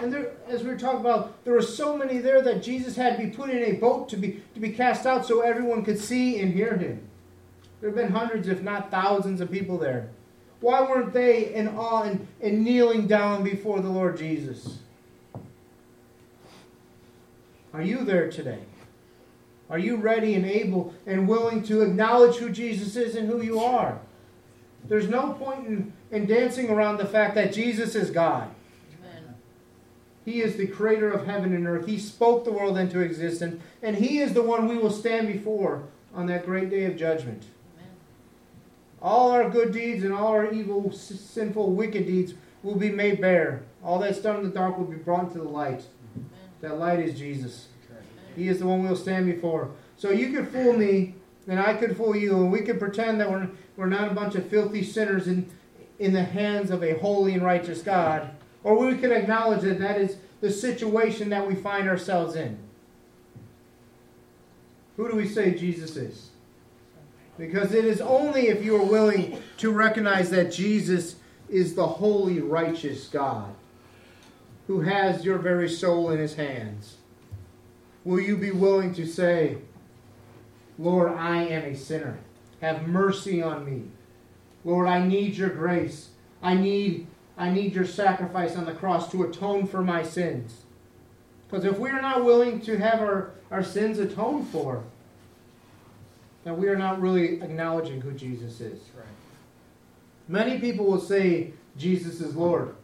And 0.00 0.12
there, 0.12 0.32
as 0.46 0.62
we 0.62 0.68
were 0.68 0.78
talking 0.78 1.00
about, 1.00 1.44
there 1.44 1.52
were 1.52 1.62
so 1.62 1.96
many 1.96 2.18
there 2.18 2.40
that 2.42 2.62
Jesus 2.62 2.96
had 2.96 3.16
to 3.16 3.24
be 3.24 3.30
put 3.30 3.50
in 3.50 3.62
a 3.62 3.72
boat 3.78 4.08
to 4.10 4.16
be, 4.16 4.42
to 4.54 4.60
be 4.60 4.70
cast 4.70 5.06
out 5.06 5.26
so 5.26 5.40
everyone 5.40 5.84
could 5.84 5.98
see 5.98 6.40
and 6.40 6.52
hear 6.52 6.76
him. 6.76 7.00
There 7.80 7.90
have 7.90 7.96
been 7.96 8.12
hundreds, 8.12 8.48
if 8.48 8.62
not 8.62 8.90
thousands, 8.90 9.40
of 9.40 9.50
people 9.50 9.78
there. 9.78 10.10
Why 10.60 10.82
weren't 10.82 11.12
they 11.12 11.54
in 11.54 11.68
awe 11.68 12.02
and, 12.02 12.26
and 12.40 12.64
kneeling 12.64 13.06
down 13.06 13.44
before 13.44 13.80
the 13.80 13.88
Lord 13.88 14.16
Jesus? 14.16 14.78
Are 17.72 17.82
you 17.82 18.04
there 18.04 18.30
today? 18.30 18.60
Are 19.70 19.78
you 19.78 19.96
ready 19.96 20.34
and 20.34 20.46
able 20.46 20.94
and 21.06 21.28
willing 21.28 21.62
to 21.64 21.82
acknowledge 21.82 22.36
who 22.36 22.50
Jesus 22.50 22.96
is 22.96 23.14
and 23.14 23.28
who 23.28 23.42
you 23.42 23.60
are? 23.60 24.00
There's 24.84 25.08
no 25.08 25.32
point 25.34 25.66
in, 25.66 25.92
in 26.10 26.26
dancing 26.26 26.70
around 26.70 26.96
the 26.96 27.04
fact 27.04 27.34
that 27.34 27.52
Jesus 27.52 27.94
is 27.94 28.10
God. 28.10 28.50
Amen. 30.28 30.34
He 30.34 30.42
is 30.42 30.56
the 30.56 30.66
creator 30.66 31.10
of 31.10 31.26
heaven 31.26 31.54
and 31.54 31.66
earth. 31.66 31.86
He 31.86 31.98
spoke 31.98 32.44
the 32.44 32.52
world 32.52 32.76
into 32.76 33.00
existence, 33.00 33.60
and 33.82 33.96
He 33.96 34.18
is 34.18 34.34
the 34.34 34.42
one 34.42 34.68
we 34.68 34.76
will 34.76 34.90
stand 34.90 35.28
before 35.28 35.84
on 36.14 36.26
that 36.26 36.44
great 36.44 36.70
day 36.70 36.84
of 36.84 36.96
judgment. 36.96 37.44
Amen. 37.76 37.90
All 39.00 39.30
our 39.30 39.48
good 39.48 39.72
deeds 39.72 40.04
and 40.04 40.12
all 40.12 40.28
our 40.28 40.52
evil, 40.52 40.92
sinful, 40.92 41.72
wicked 41.72 42.06
deeds 42.06 42.34
will 42.62 42.76
be 42.76 42.90
made 42.90 43.20
bare. 43.20 43.62
All 43.82 43.98
that's 43.98 44.18
done 44.18 44.36
in 44.36 44.42
the 44.42 44.50
dark 44.50 44.76
will 44.76 44.84
be 44.84 44.96
brought 44.96 45.28
into 45.28 45.38
the 45.38 45.48
light. 45.48 45.84
Amen. 46.16 46.30
That 46.60 46.78
light 46.78 47.00
is 47.00 47.18
Jesus. 47.18 47.68
He 48.36 48.48
is 48.48 48.58
the 48.58 48.66
one 48.66 48.84
we'll 48.84 48.96
stand 48.96 49.26
before. 49.26 49.70
So 49.96 50.10
you 50.10 50.32
could 50.32 50.48
fool 50.48 50.74
me, 50.74 51.14
and 51.48 51.58
I 51.58 51.74
could 51.74 51.96
fool 51.96 52.14
you, 52.14 52.36
and 52.36 52.52
we 52.52 52.60
could 52.60 52.78
pretend 52.78 53.20
that 53.20 53.30
we're 53.30 53.48
we're 53.78 53.86
not 53.86 54.10
a 54.10 54.14
bunch 54.14 54.34
of 54.34 54.44
filthy 54.48 54.82
sinners 54.82 55.28
in, 55.28 55.48
in 56.00 56.12
the 56.12 56.24
hands 56.24 56.72
of 56.72 56.82
a 56.82 56.98
holy 56.98 57.34
and 57.34 57.44
righteous 57.44 57.80
God. 57.80 58.28
Or 58.64 58.78
we 58.78 58.98
can 58.98 59.12
acknowledge 59.12 59.62
that 59.62 59.78
that 59.78 60.00
is 60.00 60.16
the 60.40 60.50
situation 60.50 61.30
that 61.30 61.46
we 61.46 61.54
find 61.54 61.88
ourselves 61.88 62.36
in. 62.36 62.58
Who 64.96 65.08
do 65.08 65.16
we 65.16 65.28
say 65.28 65.54
Jesus 65.54 65.96
is? 65.96 66.30
Because 67.36 67.72
it 67.72 67.84
is 67.84 68.00
only 68.00 68.48
if 68.48 68.64
you 68.64 68.76
are 68.76 68.84
willing 68.84 69.40
to 69.58 69.70
recognize 69.70 70.30
that 70.30 70.52
Jesus 70.52 71.16
is 71.48 71.74
the 71.74 71.86
holy, 71.86 72.40
righteous 72.40 73.06
God 73.08 73.54
who 74.68 74.82
has 74.82 75.24
your 75.24 75.38
very 75.38 75.68
soul 75.68 76.10
in 76.10 76.18
his 76.18 76.36
hands. 76.36 76.98
Will 78.04 78.20
you 78.20 78.36
be 78.36 78.50
willing 78.50 78.94
to 78.94 79.06
say, 79.06 79.56
Lord, 80.78 81.12
I 81.12 81.42
am 81.44 81.64
a 81.64 81.74
sinner? 81.74 82.18
Have 82.60 82.86
mercy 82.86 83.42
on 83.42 83.64
me. 83.64 83.84
Lord, 84.64 84.86
I 84.86 85.04
need 85.04 85.36
your 85.36 85.48
grace. 85.48 86.10
I 86.42 86.54
need, 86.54 87.06
I 87.38 87.50
need 87.50 87.74
your 87.74 87.86
sacrifice 87.86 88.56
on 88.56 88.66
the 88.66 88.74
cross 88.74 89.10
to 89.12 89.22
atone 89.22 89.66
for 89.66 89.82
my 89.82 90.02
sins. 90.02 90.62
Because 91.48 91.64
if 91.64 91.78
we 91.78 91.88
are 91.90 92.02
not 92.02 92.24
willing 92.24 92.60
to 92.62 92.76
have 92.76 93.00
our, 93.00 93.30
our 93.50 93.62
sins 93.62 93.98
atoned 93.98 94.48
for, 94.48 94.82
then 96.44 96.56
we 96.56 96.68
are 96.68 96.76
not 96.76 97.00
really 97.00 97.40
acknowledging 97.40 98.00
who 98.00 98.12
Jesus 98.12 98.60
is. 98.60 98.80
Right. 98.96 99.06
Many 100.26 100.58
people 100.58 100.84
will 100.84 101.00
say 101.00 101.52
Jesus 101.76 102.20
is 102.20 102.36
Lord. 102.36 102.74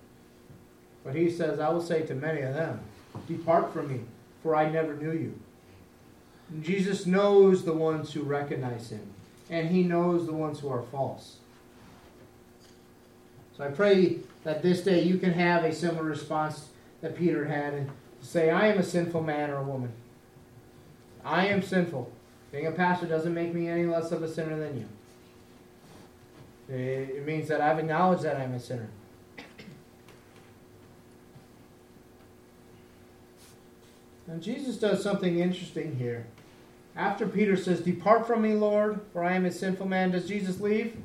But 1.05 1.15
he 1.15 1.31
says, 1.31 1.61
I 1.61 1.69
will 1.69 1.83
say 1.83 2.03
to 2.03 2.15
many 2.15 2.41
of 2.41 2.55
them, 2.55 2.81
Depart 3.29 3.73
from 3.73 3.89
me, 3.89 4.01
for 4.43 4.57
I 4.57 4.71
never 4.71 4.95
knew 4.95 5.13
you. 5.13 5.39
And 6.51 6.63
Jesus 6.63 7.07
knows 7.07 7.65
the 7.65 7.75
ones 7.75 8.13
who 8.13 8.23
recognize 8.23 8.91
him 8.91 9.15
and 9.51 9.69
he 9.69 9.83
knows 9.83 10.27
the 10.27 10.33
ones 10.33 10.61
who 10.61 10.69
are 10.69 10.83
false. 10.83 11.37
So 13.57 13.65
I 13.65 13.69
pray 13.69 14.19
that 14.45 14.63
this 14.63 14.83
day 14.83 15.03
you 15.03 15.19
can 15.19 15.33
have 15.33 15.65
a 15.65 15.73
similar 15.75 16.05
response 16.05 16.69
that 17.01 17.17
Peter 17.17 17.47
had 17.47 17.75
and 17.75 17.91
say, 18.21 18.51
I 18.51 18.69
am 18.69 18.79
a 18.79 18.83
sinful 18.83 19.23
man 19.23 19.51
or 19.51 19.57
a 19.57 19.63
woman. 19.63 19.93
I 21.25 21.47
am 21.49 21.63
sinful. 21.63 22.11
Being 22.53 22.67
a 22.67 22.73
pastor 22.73 23.07
doesn't 23.07 23.35
make 23.35 23.55
me 23.55 23.69
any 23.69 23.87
less 23.87 24.13
of 24.13 24.23
a 24.23 24.29
sinner 24.29 24.57
than 24.59 24.79
you. 24.79 24.89
It 26.69 27.27
means 27.27 27.49
that 27.49 27.61
I've 27.61 27.79
acknowledged 27.79 28.23
that 28.23 28.37
I'm 28.37 28.55
a 28.55 28.61
sinner. 28.61 28.89
And 34.27 34.43
Jesus 34.43 34.77
does 34.77 35.03
something 35.03 35.39
interesting 35.39 35.97
here. 35.97 36.27
After 36.97 37.27
Peter 37.27 37.57
says, 37.57 37.81
Depart 37.81 38.27
from 38.27 38.43
me, 38.43 38.55
Lord, 38.55 39.01
for 39.13 39.25
I 39.25 39.35
am 39.35 39.45
a 39.45 39.51
sinful 39.51 39.87
man, 39.87 40.13
does 40.13 40.29
Jesus 40.29 40.61
leave? 40.61 40.97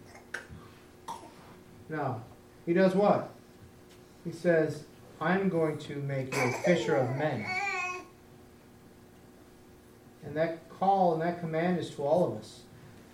No. 1.89 2.21
He 2.69 2.75
does 2.75 2.93
what? 2.93 3.32
He 4.23 4.32
says, 4.32 4.84
I'm 5.19 5.49
going 5.49 5.79
to 5.79 5.95
make 5.95 6.36
you 6.36 6.43
a 6.43 6.51
fisher 6.51 6.95
of 6.97 7.15
men. 7.15 7.43
And 10.23 10.38
that 10.38 10.69
call 10.69 11.13
and 11.13 11.21
that 11.23 11.39
command 11.39 11.79
is 11.79 11.89
to 11.95 12.03
all 12.03 12.27
of 12.27 12.38
us. 12.38 12.60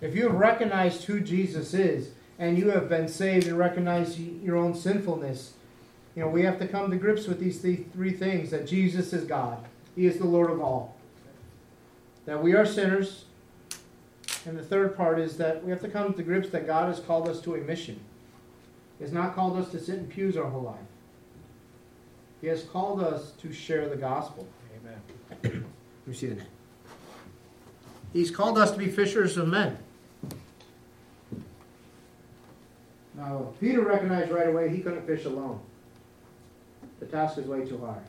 If 0.02 0.14
you 0.14 0.24
have 0.24 0.34
recognized 0.34 1.04
who 1.04 1.20
Jesus 1.20 1.72
is, 1.72 2.10
and 2.38 2.58
you 2.58 2.68
have 2.68 2.90
been 2.90 3.08
saved 3.08 3.46
and 3.46 3.56
recognized 3.56 4.18
your 4.18 4.56
own 4.56 4.74
sinfulness, 4.74 5.54
you 6.14 6.20
know, 6.22 6.28
we 6.28 6.42
have 6.42 6.58
to 6.58 6.68
come 6.68 6.90
to 6.90 6.98
grips 6.98 7.26
with 7.26 7.40
these 7.40 7.58
three 7.58 8.12
things 8.12 8.50
that 8.50 8.66
Jesus 8.66 9.14
is 9.14 9.24
God. 9.24 9.64
He 9.94 10.04
is 10.04 10.18
the 10.18 10.26
Lord 10.26 10.50
of 10.50 10.60
all 10.60 10.96
that 12.26 12.42
we 12.42 12.52
are 12.52 12.66
sinners. 12.66 13.24
And 14.44 14.58
the 14.58 14.62
third 14.62 14.98
part 14.98 15.18
is 15.18 15.38
that 15.38 15.64
we 15.64 15.70
have 15.70 15.80
to 15.80 15.88
come 15.88 16.12
to 16.12 16.22
grips 16.22 16.50
that 16.50 16.66
God 16.66 16.94
has 16.94 17.00
called 17.00 17.26
us 17.26 17.40
to 17.40 17.54
a 17.54 17.60
mission. 17.62 18.00
He 18.98 19.04
has 19.04 19.12
not 19.12 19.34
called 19.34 19.58
us 19.58 19.70
to 19.70 19.80
sit 19.80 19.96
in 19.96 20.06
pews 20.06 20.36
our 20.36 20.48
whole 20.48 20.62
life. 20.62 20.76
He 22.40 22.46
has 22.48 22.62
called 22.62 23.02
us 23.02 23.32
to 23.42 23.52
share 23.52 23.88
the 23.88 23.96
gospel. 23.96 24.46
Amen. 24.80 25.00
Let 25.42 25.54
me 26.06 26.14
see 26.14 26.28
the 26.28 26.36
name. 26.36 26.46
He's 28.12 28.30
called 28.30 28.56
us 28.56 28.70
to 28.70 28.78
be 28.78 28.88
fishers 28.88 29.36
of 29.36 29.48
men. 29.48 29.78
Now, 33.14 33.52
Peter 33.60 33.80
recognized 33.82 34.30
right 34.30 34.48
away 34.48 34.68
he 34.68 34.80
couldn't 34.80 35.06
fish 35.06 35.24
alone. 35.24 35.60
The 37.00 37.06
task 37.06 37.38
is 37.38 37.46
way 37.46 37.64
too 37.64 37.78
hard. 37.78 38.02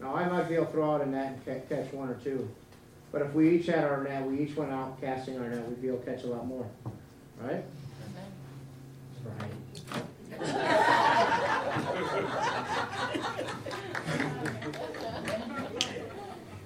Now, 0.00 0.14
I 0.14 0.28
might 0.28 0.48
be 0.48 0.54
able 0.54 0.66
to 0.66 0.72
throw 0.72 0.94
out 0.94 1.00
a 1.00 1.06
net 1.06 1.38
and 1.46 1.68
catch 1.68 1.92
one 1.92 2.08
or 2.08 2.14
two. 2.14 2.48
But 3.10 3.22
if 3.22 3.32
we 3.32 3.56
each 3.56 3.66
had 3.66 3.84
our 3.84 4.04
net, 4.04 4.24
we 4.24 4.40
each 4.40 4.54
went 4.54 4.70
out 4.70 5.00
casting 5.00 5.38
our 5.38 5.48
net, 5.48 5.66
we'd 5.66 5.80
be 5.80 5.88
able 5.88 5.98
to 5.98 6.04
catch 6.04 6.24
a 6.24 6.26
lot 6.26 6.46
more. 6.46 6.66
Right? 7.40 7.64
Right. 9.24 9.50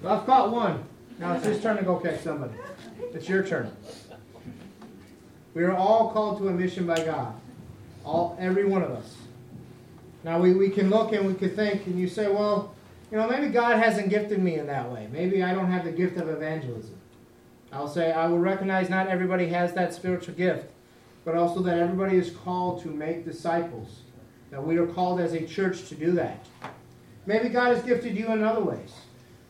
Well, 0.01 0.19
I've 0.19 0.25
caught 0.25 0.51
one. 0.51 0.83
Now 1.19 1.33
it's 1.33 1.45
his 1.45 1.61
turn 1.61 1.77
to 1.77 1.83
go 1.83 1.97
catch 1.97 2.21
somebody. 2.21 2.53
It's 3.13 3.27
your 3.29 3.43
turn. 3.43 3.71
We 5.53 5.63
are 5.63 5.75
all 5.75 6.11
called 6.11 6.39
to 6.39 6.47
a 6.47 6.51
mission 6.51 6.87
by 6.87 7.03
God. 7.03 7.33
All 8.03 8.35
every 8.39 8.65
one 8.65 8.81
of 8.81 8.91
us. 8.91 9.15
Now 10.23 10.39
we, 10.39 10.53
we 10.53 10.69
can 10.69 10.89
look 10.89 11.13
and 11.13 11.27
we 11.27 11.33
can 11.33 11.55
think, 11.55 11.85
and 11.85 11.99
you 11.99 12.07
say, 12.07 12.27
well, 12.27 12.73
you 13.11 13.17
know, 13.17 13.27
maybe 13.27 13.49
God 13.49 13.77
hasn't 13.77 14.09
gifted 14.09 14.41
me 14.41 14.55
in 14.55 14.67
that 14.67 14.91
way. 14.91 15.07
Maybe 15.11 15.43
I 15.43 15.53
don't 15.53 15.71
have 15.71 15.85
the 15.85 15.91
gift 15.91 16.17
of 16.17 16.29
evangelism. 16.29 16.95
I'll 17.71 17.87
say 17.87 18.11
I 18.11 18.27
will 18.27 18.39
recognize 18.39 18.89
not 18.89 19.07
everybody 19.07 19.47
has 19.47 19.73
that 19.73 19.93
spiritual 19.93 20.35
gift, 20.35 20.65
but 21.25 21.35
also 21.35 21.61
that 21.61 21.77
everybody 21.77 22.17
is 22.17 22.31
called 22.31 22.81
to 22.83 22.89
make 22.89 23.25
disciples. 23.25 24.01
That 24.51 24.65
we 24.65 24.77
are 24.77 24.87
called 24.87 25.19
as 25.19 25.33
a 25.33 25.45
church 25.45 25.87
to 25.89 25.95
do 25.95 26.11
that. 26.13 26.45
Maybe 27.25 27.49
God 27.49 27.75
has 27.75 27.83
gifted 27.83 28.15
you 28.15 28.31
in 28.31 28.43
other 28.43 28.61
ways. 28.61 28.93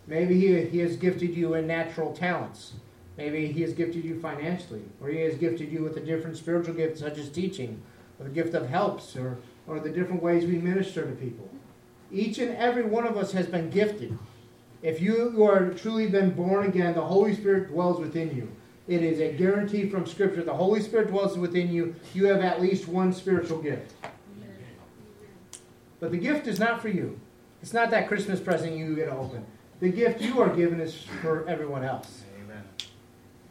Maybe 0.07 0.39
he, 0.39 0.65
he 0.65 0.79
has 0.79 0.95
gifted 0.95 1.35
you 1.35 1.55
in 1.55 1.67
natural 1.67 2.13
talents. 2.13 2.73
Maybe 3.17 3.51
He 3.51 3.61
has 3.61 3.73
gifted 3.73 4.03
you 4.03 4.19
financially, 4.19 4.83
or 4.99 5.09
He 5.09 5.19
has 5.21 5.35
gifted 5.35 5.71
you 5.71 5.83
with 5.83 5.97
a 5.97 6.01
different 6.01 6.37
spiritual 6.37 6.73
gift, 6.73 6.97
such 6.97 7.17
as 7.17 7.29
teaching, 7.29 7.81
or 8.19 8.25
the 8.25 8.31
gift 8.31 8.53
of 8.53 8.69
helps, 8.69 9.15
or, 9.15 9.37
or 9.67 9.79
the 9.79 9.89
different 9.89 10.23
ways 10.23 10.45
we 10.45 10.57
minister 10.57 11.05
to 11.05 11.15
people. 11.15 11.49
Each 12.11 12.39
and 12.39 12.55
every 12.55 12.83
one 12.83 13.05
of 13.05 13.17
us 13.17 13.31
has 13.33 13.47
been 13.47 13.69
gifted. 13.69 14.17
If 14.81 14.99
you 14.99 15.43
are 15.43 15.69
truly 15.73 16.07
been 16.07 16.31
born 16.31 16.65
again, 16.65 16.93
the 16.93 17.01
Holy 17.01 17.35
Spirit 17.35 17.69
dwells 17.69 17.99
within 17.99 18.35
you. 18.35 18.51
It 18.87 19.01
is 19.01 19.19
a 19.19 19.31
guarantee 19.31 19.89
from 19.89 20.05
Scripture. 20.05 20.43
The 20.43 20.53
Holy 20.53 20.81
Spirit 20.81 21.07
dwells 21.07 21.37
within 21.37 21.71
you. 21.71 21.95
You 22.13 22.25
have 22.25 22.41
at 22.41 22.61
least 22.61 22.87
one 22.87 23.13
spiritual 23.13 23.61
gift. 23.61 23.93
But 25.99 26.11
the 26.11 26.17
gift 26.17 26.47
is 26.47 26.59
not 26.59 26.81
for 26.81 26.89
you. 26.89 27.17
It's 27.61 27.71
not 27.71 27.89
that 27.91 28.09
Christmas 28.09 28.41
present 28.41 28.75
you 28.75 28.93
get 28.93 29.05
to 29.05 29.15
open. 29.15 29.45
The 29.79 29.89
gift 29.89 30.21
you 30.21 30.41
are 30.41 30.53
given 30.53 30.81
is 30.81 31.01
for 31.21 31.47
everyone 31.47 31.85
else. 31.85 32.23
Amen. 32.43 32.63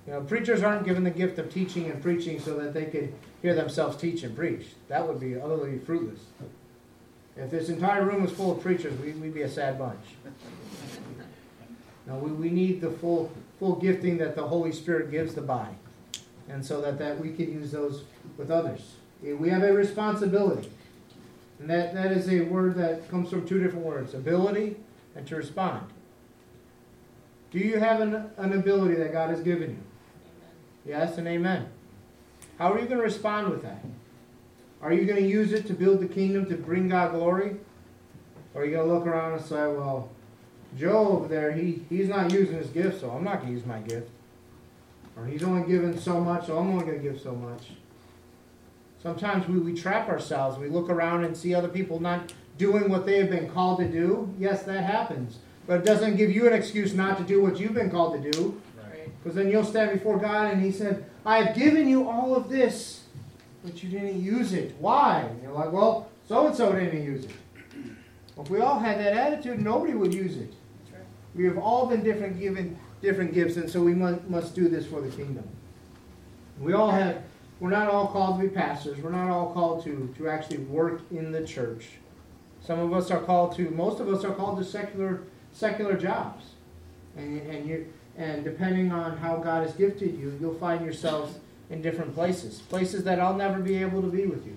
You 0.06 0.12
know, 0.12 0.20
preachers 0.20 0.62
aren't 0.62 0.84
given 0.84 1.02
the 1.02 1.10
gift 1.10 1.38
of 1.38 1.52
teaching 1.52 1.90
and 1.90 2.02
preaching 2.02 2.38
so 2.38 2.58
that 2.58 2.74
they 2.74 2.84
could 2.84 3.14
hear 3.40 3.54
themselves 3.54 3.96
teach 3.96 4.22
and 4.22 4.36
preach. 4.36 4.66
That 4.88 5.08
would 5.08 5.18
be 5.18 5.34
utterly 5.34 5.78
fruitless. 5.78 6.20
If 7.36 7.50
this 7.50 7.70
entire 7.70 8.04
room 8.04 8.22
was 8.22 8.32
full 8.32 8.52
of 8.52 8.60
preachers, 8.60 8.98
we, 9.00 9.12
would 9.12 9.32
be 9.32 9.42
a 9.42 9.48
sad 9.48 9.78
bunch. 9.78 10.04
No, 12.06 12.16
we, 12.16 12.32
we 12.32 12.50
need 12.50 12.82
the 12.82 12.90
full 12.90 13.32
full 13.62 13.76
gifting 13.76 14.18
that 14.18 14.34
the 14.34 14.42
Holy 14.42 14.72
Spirit 14.72 15.08
gives 15.08 15.36
the 15.36 15.40
body. 15.40 15.76
And 16.48 16.66
so 16.66 16.80
that, 16.80 16.98
that 16.98 17.20
we 17.20 17.32
can 17.32 17.52
use 17.52 17.70
those 17.70 18.02
with 18.36 18.50
others. 18.50 18.94
Eh, 19.24 19.34
we 19.34 19.50
have 19.50 19.62
a 19.62 19.72
responsibility. 19.72 20.68
And 21.60 21.70
that, 21.70 21.94
that 21.94 22.10
is 22.10 22.28
a 22.28 22.40
word 22.40 22.74
that 22.74 23.08
comes 23.08 23.30
from 23.30 23.46
two 23.46 23.62
different 23.62 23.86
words 23.86 24.14
ability 24.14 24.74
and 25.14 25.24
to 25.28 25.36
respond. 25.36 25.86
Do 27.52 27.60
you 27.60 27.78
have 27.78 28.00
an, 28.00 28.32
an 28.36 28.52
ability 28.52 28.96
that 28.96 29.12
God 29.12 29.30
has 29.30 29.42
given 29.42 29.70
you? 29.70 29.76
Amen. 29.76 29.84
Yes 30.84 31.18
and 31.18 31.28
amen. 31.28 31.68
How 32.58 32.72
are 32.72 32.80
you 32.80 32.86
going 32.86 32.98
to 32.98 33.04
respond 33.04 33.48
with 33.48 33.62
that? 33.62 33.84
Are 34.82 34.92
you 34.92 35.04
going 35.04 35.22
to 35.22 35.28
use 35.28 35.52
it 35.52 35.68
to 35.68 35.72
build 35.72 36.00
the 36.00 36.08
kingdom 36.08 36.46
to 36.46 36.56
bring 36.56 36.88
God 36.88 37.12
glory? 37.12 37.58
Or 38.54 38.62
are 38.62 38.64
you 38.64 38.74
going 38.74 38.88
to 38.88 38.92
look 38.92 39.06
around 39.06 39.34
and 39.34 39.44
say, 39.44 39.68
well, 39.68 40.10
Joe 40.78 41.08
over 41.08 41.28
there, 41.28 41.52
he, 41.52 41.84
he's 41.88 42.08
not 42.08 42.32
using 42.32 42.56
his 42.56 42.68
gift, 42.68 43.00
so 43.00 43.10
I'm 43.10 43.24
not 43.24 43.40
going 43.40 43.48
to 43.48 43.52
use 43.52 43.66
my 43.66 43.78
gift. 43.80 44.10
Or 45.16 45.26
he's 45.26 45.42
only 45.42 45.66
given 45.68 45.98
so 45.98 46.20
much, 46.20 46.46
so 46.46 46.58
I'm 46.58 46.70
only 46.70 46.84
going 46.84 46.96
to 46.96 47.02
give 47.02 47.20
so 47.20 47.34
much. 47.34 47.68
Sometimes 49.02 49.46
we, 49.48 49.58
we 49.58 49.74
trap 49.74 50.08
ourselves. 50.08 50.58
We 50.58 50.68
look 50.68 50.88
around 50.88 51.24
and 51.24 51.36
see 51.36 51.54
other 51.54 51.68
people 51.68 52.00
not 52.00 52.32
doing 52.56 52.88
what 52.88 53.04
they 53.04 53.18
have 53.18 53.30
been 53.30 53.50
called 53.50 53.80
to 53.80 53.88
do. 53.88 54.32
Yes, 54.38 54.62
that 54.62 54.84
happens. 54.84 55.38
But 55.66 55.80
it 55.80 55.84
doesn't 55.84 56.16
give 56.16 56.30
you 56.30 56.46
an 56.46 56.52
excuse 56.52 56.94
not 56.94 57.18
to 57.18 57.24
do 57.24 57.42
what 57.42 57.58
you've 57.58 57.74
been 57.74 57.90
called 57.90 58.22
to 58.22 58.30
do. 58.30 58.60
Because 59.22 59.36
then 59.36 59.50
you'll 59.50 59.64
stand 59.64 59.92
before 59.92 60.18
God 60.18 60.52
and 60.52 60.62
He 60.62 60.72
said, 60.72 61.04
I 61.24 61.42
have 61.42 61.56
given 61.56 61.88
you 61.88 62.08
all 62.08 62.34
of 62.34 62.48
this, 62.48 63.04
but 63.62 63.82
you 63.82 63.90
didn't 63.90 64.20
use 64.20 64.52
it. 64.52 64.74
Why? 64.80 65.20
And 65.20 65.42
you're 65.42 65.52
like, 65.52 65.70
well, 65.70 66.10
so 66.28 66.48
and 66.48 66.56
so 66.56 66.72
didn't 66.72 67.04
use 67.04 67.24
it. 67.24 67.30
Well, 68.34 68.44
if 68.44 68.50
we 68.50 68.60
all 68.60 68.80
had 68.80 68.98
that 68.98 69.12
attitude, 69.12 69.60
nobody 69.60 69.94
would 69.94 70.12
use 70.12 70.36
it. 70.36 70.52
We 71.34 71.44
have 71.44 71.58
all 71.58 71.86
been 71.86 72.02
different 72.02 72.38
given 72.38 72.78
different 73.00 73.34
gifts, 73.34 73.56
and 73.56 73.68
so 73.68 73.82
we 73.82 73.94
must, 73.94 74.24
must 74.28 74.54
do 74.54 74.68
this 74.68 74.86
for 74.86 75.00
the 75.00 75.08
kingdom. 75.08 75.48
We 76.60 76.72
all 76.72 76.90
have, 76.90 77.22
we're 77.58 77.70
not 77.70 77.88
all 77.88 78.06
called 78.08 78.40
to 78.40 78.48
be 78.48 78.54
pastors. 78.54 78.98
We're 78.98 79.10
not 79.10 79.30
all 79.30 79.52
called 79.52 79.84
to, 79.84 80.14
to 80.18 80.28
actually 80.28 80.58
work 80.58 81.02
in 81.10 81.32
the 81.32 81.44
church. 81.44 81.88
Some 82.64 82.78
of 82.78 82.92
us 82.92 83.10
are 83.10 83.20
called 83.20 83.56
to, 83.56 83.70
most 83.70 83.98
of 83.98 84.08
us 84.08 84.24
are 84.24 84.32
called 84.32 84.58
to 84.58 84.64
secular 84.64 85.22
secular 85.52 85.96
jobs. 85.96 86.44
And, 87.16 87.40
and, 87.42 87.68
you 87.68 87.92
and 88.16 88.44
depending 88.44 88.92
on 88.92 89.16
how 89.16 89.36
God 89.36 89.66
has 89.66 89.74
gifted 89.74 90.18
you, 90.18 90.36
you'll 90.40 90.54
find 90.54 90.84
yourselves 90.84 91.38
in 91.70 91.82
different 91.82 92.14
places. 92.14 92.60
Places 92.60 93.04
that 93.04 93.20
I'll 93.20 93.36
never 93.36 93.60
be 93.60 93.76
able 93.76 94.02
to 94.02 94.08
be 94.08 94.26
with 94.26 94.46
you. 94.46 94.56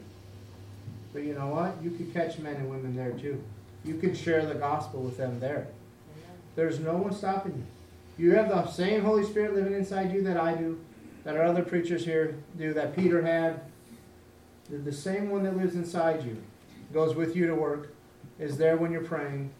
But 1.13 1.23
you 1.23 1.33
know 1.33 1.47
what? 1.47 1.77
You 1.81 1.91
could 1.91 2.13
catch 2.13 2.37
men 2.39 2.55
and 2.55 2.69
women 2.69 2.95
there 2.95 3.11
too. 3.11 3.41
You 3.83 3.97
can 3.97 4.15
share 4.15 4.45
the 4.45 4.55
gospel 4.55 5.01
with 5.01 5.17
them 5.17 5.39
there. 5.39 5.67
There's 6.55 6.79
no 6.79 6.95
one 6.95 7.13
stopping 7.13 7.53
you. 8.17 8.25
You 8.25 8.35
have 8.35 8.49
the 8.49 8.65
same 8.67 9.03
Holy 9.03 9.23
Spirit 9.23 9.55
living 9.55 9.73
inside 9.73 10.13
you 10.13 10.23
that 10.23 10.37
I 10.37 10.55
do, 10.55 10.79
that 11.25 11.35
our 11.35 11.43
other 11.43 11.63
preachers 11.63 12.05
here 12.05 12.37
do, 12.57 12.73
that 12.73 12.95
Peter 12.95 13.21
had. 13.21 13.61
The 14.69 14.93
same 14.93 15.29
one 15.29 15.43
that 15.43 15.57
lives 15.57 15.75
inside 15.75 16.23
you 16.23 16.41
goes 16.93 17.15
with 17.15 17.35
you 17.35 17.45
to 17.47 17.55
work, 17.55 17.93
is 18.39 18.57
there 18.57 18.77
when 18.77 18.91
you're 18.91 19.03
praying, 19.03 19.51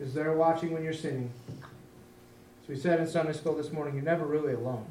is 0.00 0.14
there 0.14 0.32
watching 0.32 0.72
when 0.72 0.82
you're 0.82 0.92
sinning. 0.92 1.30
So 1.50 2.68
we 2.68 2.76
said 2.76 2.98
in 2.98 3.06
Sunday 3.06 3.32
school 3.32 3.54
this 3.54 3.72
morning, 3.72 3.94
you're 3.94 4.04
never 4.04 4.24
really 4.24 4.54
alone. 4.54 4.86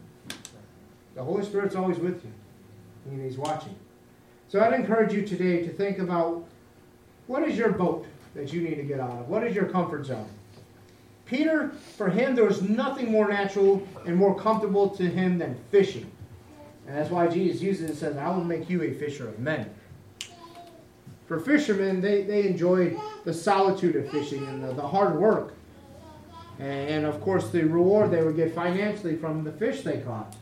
The 1.16 1.24
Holy 1.24 1.44
Spirit's 1.44 1.76
always 1.76 1.98
with 1.98 2.24
you, 2.24 2.32
and 3.10 3.26
He's 3.26 3.38
watching. 3.38 3.76
So 4.48 4.62
I'd 4.62 4.74
encourage 4.74 5.14
you 5.14 5.26
today 5.26 5.64
to 5.64 5.70
think 5.70 6.00
about 6.00 6.46
what 7.28 7.44
is 7.44 7.58
your 7.58 7.72
boat 7.72 8.06
that 8.36 8.54
you 8.54 8.62
need 8.62 8.76
to 8.76 8.84
get 8.84 9.00
out 9.00 9.12
of? 9.12 9.28
What 9.28 9.44
is 9.46 9.56
your 9.56 9.66
comfort 9.66 10.06
zone? 10.06 10.30
Peter, 11.32 11.72
for 11.96 12.10
him, 12.10 12.36
there 12.36 12.44
was 12.44 12.62
nothing 12.62 13.10
more 13.10 13.30
natural 13.30 13.88
and 14.06 14.18
more 14.18 14.38
comfortable 14.38 14.90
to 14.90 15.04
him 15.08 15.38
than 15.38 15.58
fishing. 15.72 16.12
And 16.86 16.98
that's 16.98 17.10
why 17.10 17.28
Jesus 17.28 17.62
uses 17.62 17.84
it 17.84 17.90
and 17.92 17.98
says, 17.98 18.18
I 18.18 18.28
will 18.36 18.44
make 18.44 18.70
you 18.70 18.84
a 18.84 18.94
fisher 18.94 19.30
of 19.30 19.40
men. 19.40 19.74
For 21.28 21.40
fishermen, 21.40 22.02
they, 22.02 22.24
they 22.24 22.46
enjoyed 22.46 23.00
the 23.24 23.34
solitude 23.34 23.96
of 23.96 24.12
fishing 24.12 24.46
and 24.46 24.62
the, 24.62 24.74
the 24.74 24.86
hard 24.86 25.16
work. 25.16 25.54
And, 26.60 26.90
and 26.90 27.06
of 27.06 27.22
course, 27.22 27.50
the 27.50 27.64
reward 27.64 28.12
they 28.12 28.22
would 28.22 28.36
get 28.36 28.54
financially 28.54 29.16
from 29.16 29.46
the 29.46 29.54
fish 29.54 29.84
they 29.84 30.00
caught. 30.00 30.36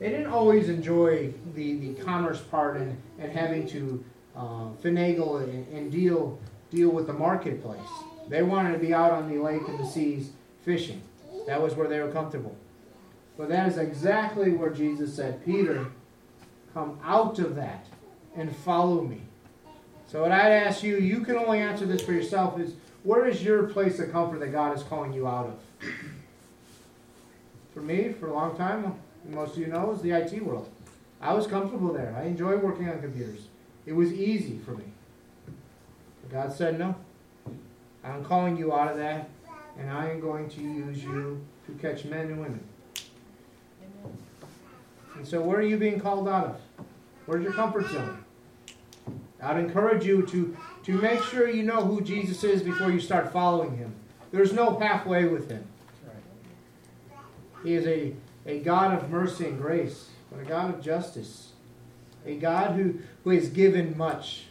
They 0.00 0.08
didn't 0.08 0.26
always 0.26 0.68
enjoy 0.68 1.32
the, 1.54 1.76
the 1.76 1.94
commerce 2.02 2.40
part 2.40 2.76
and, 2.76 3.00
and 3.20 3.30
having 3.30 3.68
to 3.68 4.04
uh, 4.34 4.70
finagle 4.82 5.44
and, 5.44 5.72
and 5.72 5.92
deal, 5.92 6.40
deal 6.72 6.88
with 6.88 7.06
the 7.06 7.12
marketplace. 7.12 7.78
They 8.28 8.42
wanted 8.42 8.72
to 8.72 8.78
be 8.78 8.94
out 8.94 9.12
on 9.12 9.28
the 9.30 9.42
lake 9.42 9.62
and 9.68 9.78
the 9.78 9.86
seas 9.86 10.30
fishing. 10.64 11.02
That 11.46 11.60
was 11.60 11.74
where 11.74 11.88
they 11.88 12.00
were 12.00 12.10
comfortable. 12.10 12.56
But 13.36 13.48
that 13.48 13.68
is 13.68 13.78
exactly 13.78 14.52
where 14.52 14.70
Jesus 14.70 15.14
said, 15.14 15.44
Peter, 15.44 15.86
come 16.74 16.98
out 17.02 17.38
of 17.38 17.56
that 17.56 17.86
and 18.36 18.54
follow 18.54 19.02
me. 19.02 19.22
So 20.06 20.22
what 20.22 20.32
I'd 20.32 20.52
ask 20.52 20.82
you, 20.82 20.98
you 20.98 21.20
can 21.20 21.36
only 21.36 21.58
answer 21.58 21.86
this 21.86 22.02
for 22.02 22.12
yourself, 22.12 22.60
is 22.60 22.74
where 23.02 23.26
is 23.26 23.42
your 23.42 23.64
place 23.64 23.98
of 23.98 24.12
comfort 24.12 24.40
that 24.40 24.52
God 24.52 24.76
is 24.76 24.82
calling 24.82 25.12
you 25.12 25.26
out 25.26 25.46
of? 25.46 25.88
For 27.74 27.80
me, 27.80 28.12
for 28.12 28.28
a 28.28 28.34
long 28.34 28.56
time, 28.56 28.94
most 29.28 29.52
of 29.52 29.58
you 29.58 29.66
know, 29.66 29.92
is 29.92 30.02
the 30.02 30.10
IT 30.10 30.44
world. 30.44 30.70
I 31.20 31.32
was 31.32 31.46
comfortable 31.46 31.92
there. 31.92 32.14
I 32.18 32.24
enjoy 32.24 32.56
working 32.56 32.88
on 32.88 33.00
computers. 33.00 33.46
It 33.86 33.92
was 33.92 34.12
easy 34.12 34.58
for 34.58 34.72
me. 34.72 34.84
But 36.22 36.32
God 36.32 36.52
said 36.52 36.78
no. 36.78 36.94
I'm 38.04 38.24
calling 38.24 38.56
you 38.56 38.72
out 38.72 38.90
of 38.90 38.96
that, 38.96 39.30
and 39.78 39.90
I 39.90 40.10
am 40.10 40.20
going 40.20 40.48
to 40.50 40.60
use 40.60 41.02
you 41.02 41.44
to 41.66 41.72
catch 41.74 42.04
men 42.04 42.26
and 42.26 42.40
women. 42.40 42.60
And 45.14 45.26
so, 45.26 45.40
where 45.40 45.58
are 45.58 45.62
you 45.62 45.76
being 45.76 46.00
called 46.00 46.28
out 46.28 46.46
of? 46.46 46.84
Where's 47.26 47.44
your 47.44 47.52
comfort 47.52 47.88
zone? 47.90 48.24
I'd 49.40 49.58
encourage 49.58 50.04
you 50.04 50.26
to, 50.26 50.56
to 50.84 50.92
make 50.92 51.22
sure 51.22 51.48
you 51.48 51.62
know 51.62 51.84
who 51.84 52.00
Jesus 52.00 52.42
is 52.44 52.62
before 52.62 52.90
you 52.90 53.00
start 53.00 53.32
following 53.32 53.76
him. 53.76 53.94
There's 54.30 54.52
no 54.52 54.78
halfway 54.78 55.24
with 55.24 55.50
him. 55.50 55.64
He 57.62 57.74
is 57.74 57.86
a, 57.86 58.14
a 58.46 58.60
God 58.60 58.96
of 58.96 59.10
mercy 59.10 59.46
and 59.46 59.60
grace, 59.60 60.08
but 60.30 60.40
a 60.40 60.44
God 60.44 60.74
of 60.74 60.82
justice. 60.82 61.52
A 62.24 62.36
God 62.36 62.76
who, 62.76 62.98
who 63.24 63.30
has 63.30 63.48
given 63.48 63.96
much, 63.96 64.44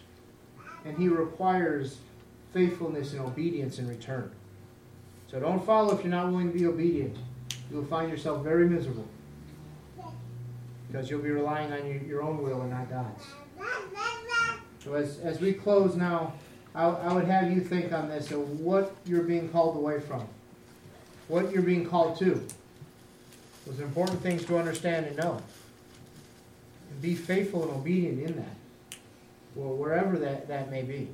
and 0.85 0.97
he 0.97 1.07
requires 1.07 1.97
faithfulness 2.53 3.13
and 3.13 3.21
obedience 3.21 3.79
in 3.79 3.87
return. 3.87 4.31
So 5.29 5.39
don't 5.39 5.65
follow 5.65 5.95
if 5.95 6.03
you're 6.03 6.11
not 6.11 6.27
willing 6.27 6.51
to 6.51 6.57
be 6.57 6.65
obedient. 6.65 7.17
You'll 7.71 7.85
find 7.85 8.09
yourself 8.11 8.43
very 8.43 8.67
miserable 8.67 9.07
because 10.87 11.09
you'll 11.09 11.21
be 11.21 11.29
relying 11.29 11.71
on 11.71 11.85
your, 11.87 12.01
your 12.03 12.21
own 12.21 12.43
will 12.43 12.61
and 12.61 12.71
not 12.71 12.89
God's. 12.89 13.23
So 14.83 14.95
as, 14.95 15.19
as 15.19 15.39
we 15.39 15.53
close 15.53 15.95
now, 15.95 16.33
I, 16.73 16.85
I 16.85 17.13
would 17.13 17.25
have 17.25 17.51
you 17.51 17.61
think 17.61 17.93
on 17.93 18.09
this 18.09 18.31
of 18.31 18.59
what 18.59 18.95
you're 19.05 19.23
being 19.23 19.47
called 19.49 19.77
away 19.77 19.99
from, 19.99 20.27
what 21.27 21.51
you're 21.51 21.61
being 21.61 21.85
called 21.85 22.17
to. 22.19 22.45
Those 23.65 23.79
are 23.79 23.83
important 23.83 24.21
things 24.21 24.43
to 24.45 24.57
understand 24.57 25.05
and 25.05 25.15
know. 25.17 25.41
And 26.89 27.01
be 27.01 27.15
faithful 27.15 27.63
and 27.63 27.71
obedient 27.71 28.21
in 28.21 28.35
that, 28.37 28.97
well, 29.55 29.75
wherever 29.75 30.17
that, 30.17 30.47
that 30.47 30.71
may 30.71 30.81
be. 30.81 31.07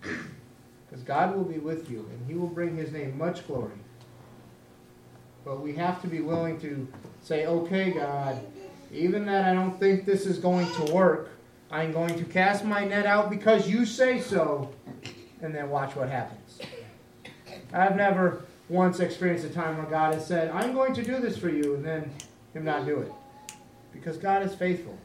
Because 0.00 1.04
God 1.04 1.36
will 1.36 1.44
be 1.44 1.58
with 1.58 1.90
you 1.90 2.08
and 2.10 2.26
He 2.26 2.34
will 2.34 2.48
bring 2.48 2.76
His 2.76 2.92
name 2.92 3.16
much 3.16 3.46
glory. 3.46 3.72
But 5.44 5.60
we 5.60 5.74
have 5.74 6.02
to 6.02 6.08
be 6.08 6.20
willing 6.20 6.60
to 6.60 6.86
say, 7.22 7.46
okay, 7.46 7.92
God, 7.92 8.40
even 8.92 9.24
that 9.26 9.44
I 9.44 9.54
don't 9.54 9.78
think 9.78 10.04
this 10.04 10.26
is 10.26 10.38
going 10.38 10.70
to 10.74 10.92
work, 10.92 11.30
I'm 11.70 11.92
going 11.92 12.18
to 12.18 12.24
cast 12.24 12.64
my 12.64 12.84
net 12.84 13.06
out 13.06 13.30
because 13.30 13.68
you 13.68 13.86
say 13.86 14.20
so, 14.20 14.72
and 15.40 15.54
then 15.54 15.70
watch 15.70 15.94
what 15.94 16.08
happens. 16.08 16.58
I've 17.72 17.96
never 17.96 18.44
once 18.68 19.00
experienced 19.00 19.44
a 19.44 19.50
time 19.50 19.76
where 19.76 19.86
God 19.86 20.14
has 20.14 20.26
said, 20.26 20.50
I'm 20.50 20.74
going 20.74 20.94
to 20.94 21.02
do 21.02 21.20
this 21.20 21.38
for 21.38 21.48
you, 21.48 21.74
and 21.76 21.84
then 21.84 22.10
Him 22.52 22.64
not 22.64 22.86
do 22.86 22.98
it. 22.98 23.12
Because 23.92 24.16
God 24.16 24.42
is 24.42 24.54
faithful, 24.54 24.96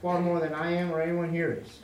far 0.00 0.20
more 0.20 0.40
than 0.40 0.54
I 0.54 0.72
am 0.72 0.90
or 0.90 1.00
anyone 1.00 1.30
here 1.30 1.52
is. 1.62 1.80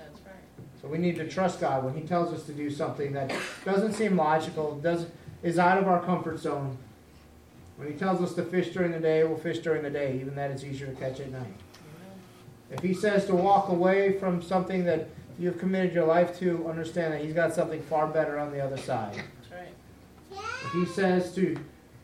So 0.85 0.91
we 0.91 0.99
need 0.99 1.17
to 1.17 1.27
trust 1.27 1.61
God 1.61 1.83
when 1.83 1.95
He 1.95 2.03
tells 2.03 2.31
us 2.31 2.45
to 2.45 2.53
do 2.53 2.71
something 2.71 3.15
that 3.15 3.33
doesn't 3.65 3.95
seem 3.95 4.19
logical, 4.19 4.75
doesn't 4.83 5.11
is 5.43 5.59
out 5.59 5.79
of 5.79 5.89
our 5.89 6.03
comfort 6.03 6.39
zone. 6.39 6.77
When 7.77 7.89
he 7.91 7.95
tells 7.95 8.21
us 8.23 8.35
to 8.35 8.43
fish 8.43 8.71
during 8.71 8.93
the 8.93 8.99
day, 8.99 9.25
we'll 9.25 9.37
fish 9.37 9.59
during 9.59 9.83
the 9.83 9.91
day, 9.91 10.19
even 10.21 10.35
that 10.37 10.51
it's 10.51 10.65
easier 10.65 10.87
to 10.87 10.95
catch 10.95 11.21
at 11.21 11.31
night. 11.31 11.55
If 12.71 12.81
he 12.81 12.95
says 12.95 13.27
to 13.27 13.35
walk 13.35 13.69
away 13.69 14.19
from 14.19 14.43
something 14.43 14.85
that 14.85 15.09
you've 15.39 15.59
committed 15.59 15.93
your 15.93 16.07
life 16.07 16.39
to, 16.39 16.67
understand 16.69 17.13
that 17.13 17.21
he's 17.21 17.35
got 17.35 17.53
something 17.53 17.83
far 17.83 18.07
better 18.07 18.39
on 18.39 18.53
the 18.53 18.61
other 18.61 18.79
side. 18.79 19.23
Right. 19.53 20.39
If 20.65 20.73
he 20.73 20.87
says 20.87 21.35
to, 21.35 21.59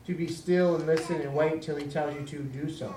to 0.07 0.15
be 0.15 0.27
still 0.27 0.77
and 0.77 0.87
listen 0.87 1.21
and 1.21 1.35
wait 1.35 1.63
till 1.63 1.77
he 1.77 1.87
tells 1.87 2.15
you 2.15 2.27
to 2.27 2.39
do 2.43 2.71
so. 2.71 2.95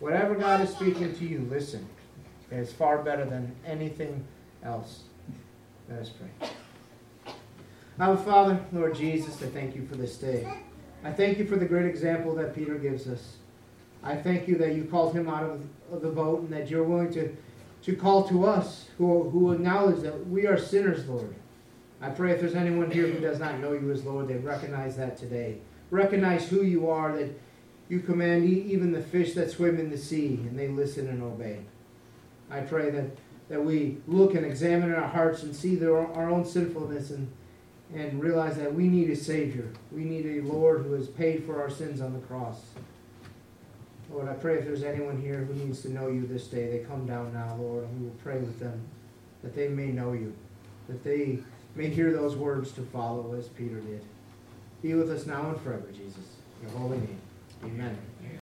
Whatever 0.00 0.34
God 0.34 0.62
is 0.62 0.70
speaking 0.70 1.14
to 1.14 1.24
you, 1.26 1.46
listen. 1.50 1.86
It 2.50 2.56
is 2.56 2.72
far 2.72 3.02
better 3.02 3.24
than 3.24 3.54
anything 3.66 4.24
else. 4.62 5.02
Let 5.88 6.00
us 6.00 6.10
pray. 6.10 6.48
Our 7.98 8.16
Father, 8.16 8.64
Lord 8.72 8.94
Jesus, 8.94 9.42
I 9.42 9.46
thank 9.46 9.76
you 9.76 9.86
for 9.86 9.96
this 9.96 10.16
day. 10.16 10.46
I 11.04 11.12
thank 11.12 11.38
you 11.38 11.46
for 11.46 11.56
the 11.56 11.66
great 11.66 11.86
example 11.86 12.34
that 12.36 12.54
Peter 12.54 12.76
gives 12.76 13.06
us. 13.06 13.36
I 14.02 14.16
thank 14.16 14.48
you 14.48 14.56
that 14.58 14.74
you 14.74 14.84
called 14.84 15.14
him 15.14 15.28
out 15.28 15.44
of, 15.44 16.02
the 16.02 16.08
boat 16.08 16.40
and 16.40 16.52
that 16.52 16.70
you're 16.70 16.84
willing 16.84 17.12
to, 17.12 17.36
to 17.82 17.94
call 17.94 18.26
to 18.28 18.46
us 18.46 18.88
who, 18.96 19.28
who 19.28 19.52
acknowledge 19.52 20.00
that 20.02 20.26
we 20.28 20.46
are 20.46 20.58
sinners, 20.58 21.06
Lord. 21.06 21.34
I 22.00 22.08
pray 22.08 22.32
if 22.32 22.40
there's 22.40 22.54
anyone 22.54 22.90
here 22.90 23.06
who 23.06 23.20
does 23.20 23.38
not 23.38 23.60
know 23.60 23.74
you 23.74 23.90
as 23.92 24.04
Lord, 24.04 24.26
they 24.26 24.36
recognize 24.36 24.96
that 24.96 25.18
today. 25.18 25.58
Recognize 25.90 26.48
who 26.48 26.62
you 26.62 26.88
are, 26.88 27.14
that 27.16 27.30
you 27.88 28.00
command 28.00 28.46
even 28.46 28.90
the 28.90 29.02
fish 29.02 29.34
that 29.34 29.50
swim 29.50 29.78
in 29.78 29.90
the 29.90 29.98
sea, 29.98 30.34
and 30.48 30.58
they 30.58 30.68
listen 30.68 31.08
and 31.08 31.22
obey. 31.22 31.60
I 32.50 32.60
pray 32.60 32.90
that, 32.90 33.04
that 33.52 33.62
we 33.62 33.98
look 34.08 34.34
and 34.34 34.46
examine 34.46 34.94
our 34.94 35.06
hearts 35.06 35.42
and 35.42 35.54
see 35.54 35.74
their, 35.74 35.94
our 35.94 36.30
own 36.30 36.42
sinfulness 36.42 37.10
and, 37.10 37.30
and 37.94 38.18
realize 38.18 38.56
that 38.56 38.74
we 38.74 38.88
need 38.88 39.10
a 39.10 39.14
Savior. 39.14 39.68
We 39.90 40.04
need 40.04 40.24
a 40.24 40.40
Lord 40.40 40.86
who 40.86 40.94
has 40.94 41.06
paid 41.06 41.44
for 41.44 41.60
our 41.60 41.68
sins 41.68 42.00
on 42.00 42.14
the 42.14 42.18
cross. 42.20 42.62
Lord, 44.10 44.26
I 44.26 44.32
pray 44.32 44.54
if 44.56 44.64
there's 44.64 44.82
anyone 44.82 45.20
here 45.20 45.44
who 45.44 45.52
needs 45.52 45.82
to 45.82 45.92
know 45.92 46.08
you 46.08 46.26
this 46.26 46.46
day, 46.46 46.70
they 46.70 46.78
come 46.78 47.06
down 47.06 47.34
now, 47.34 47.54
Lord, 47.56 47.84
and 47.84 48.00
we 48.00 48.06
will 48.06 48.16
pray 48.22 48.38
with 48.38 48.58
them 48.58 48.80
that 49.42 49.54
they 49.54 49.68
may 49.68 49.88
know 49.88 50.14
you, 50.14 50.34
that 50.88 51.04
they 51.04 51.40
may 51.74 51.90
hear 51.90 52.10
those 52.10 52.34
words 52.34 52.72
to 52.72 52.80
follow 52.80 53.34
as 53.34 53.48
Peter 53.48 53.80
did. 53.80 54.02
Be 54.80 54.94
with 54.94 55.10
us 55.10 55.26
now 55.26 55.50
and 55.50 55.60
forever, 55.60 55.88
Jesus. 55.92 56.36
In 56.62 56.70
your 56.70 56.78
holy 56.78 56.96
name. 56.96 57.20
Amen. 57.64 57.98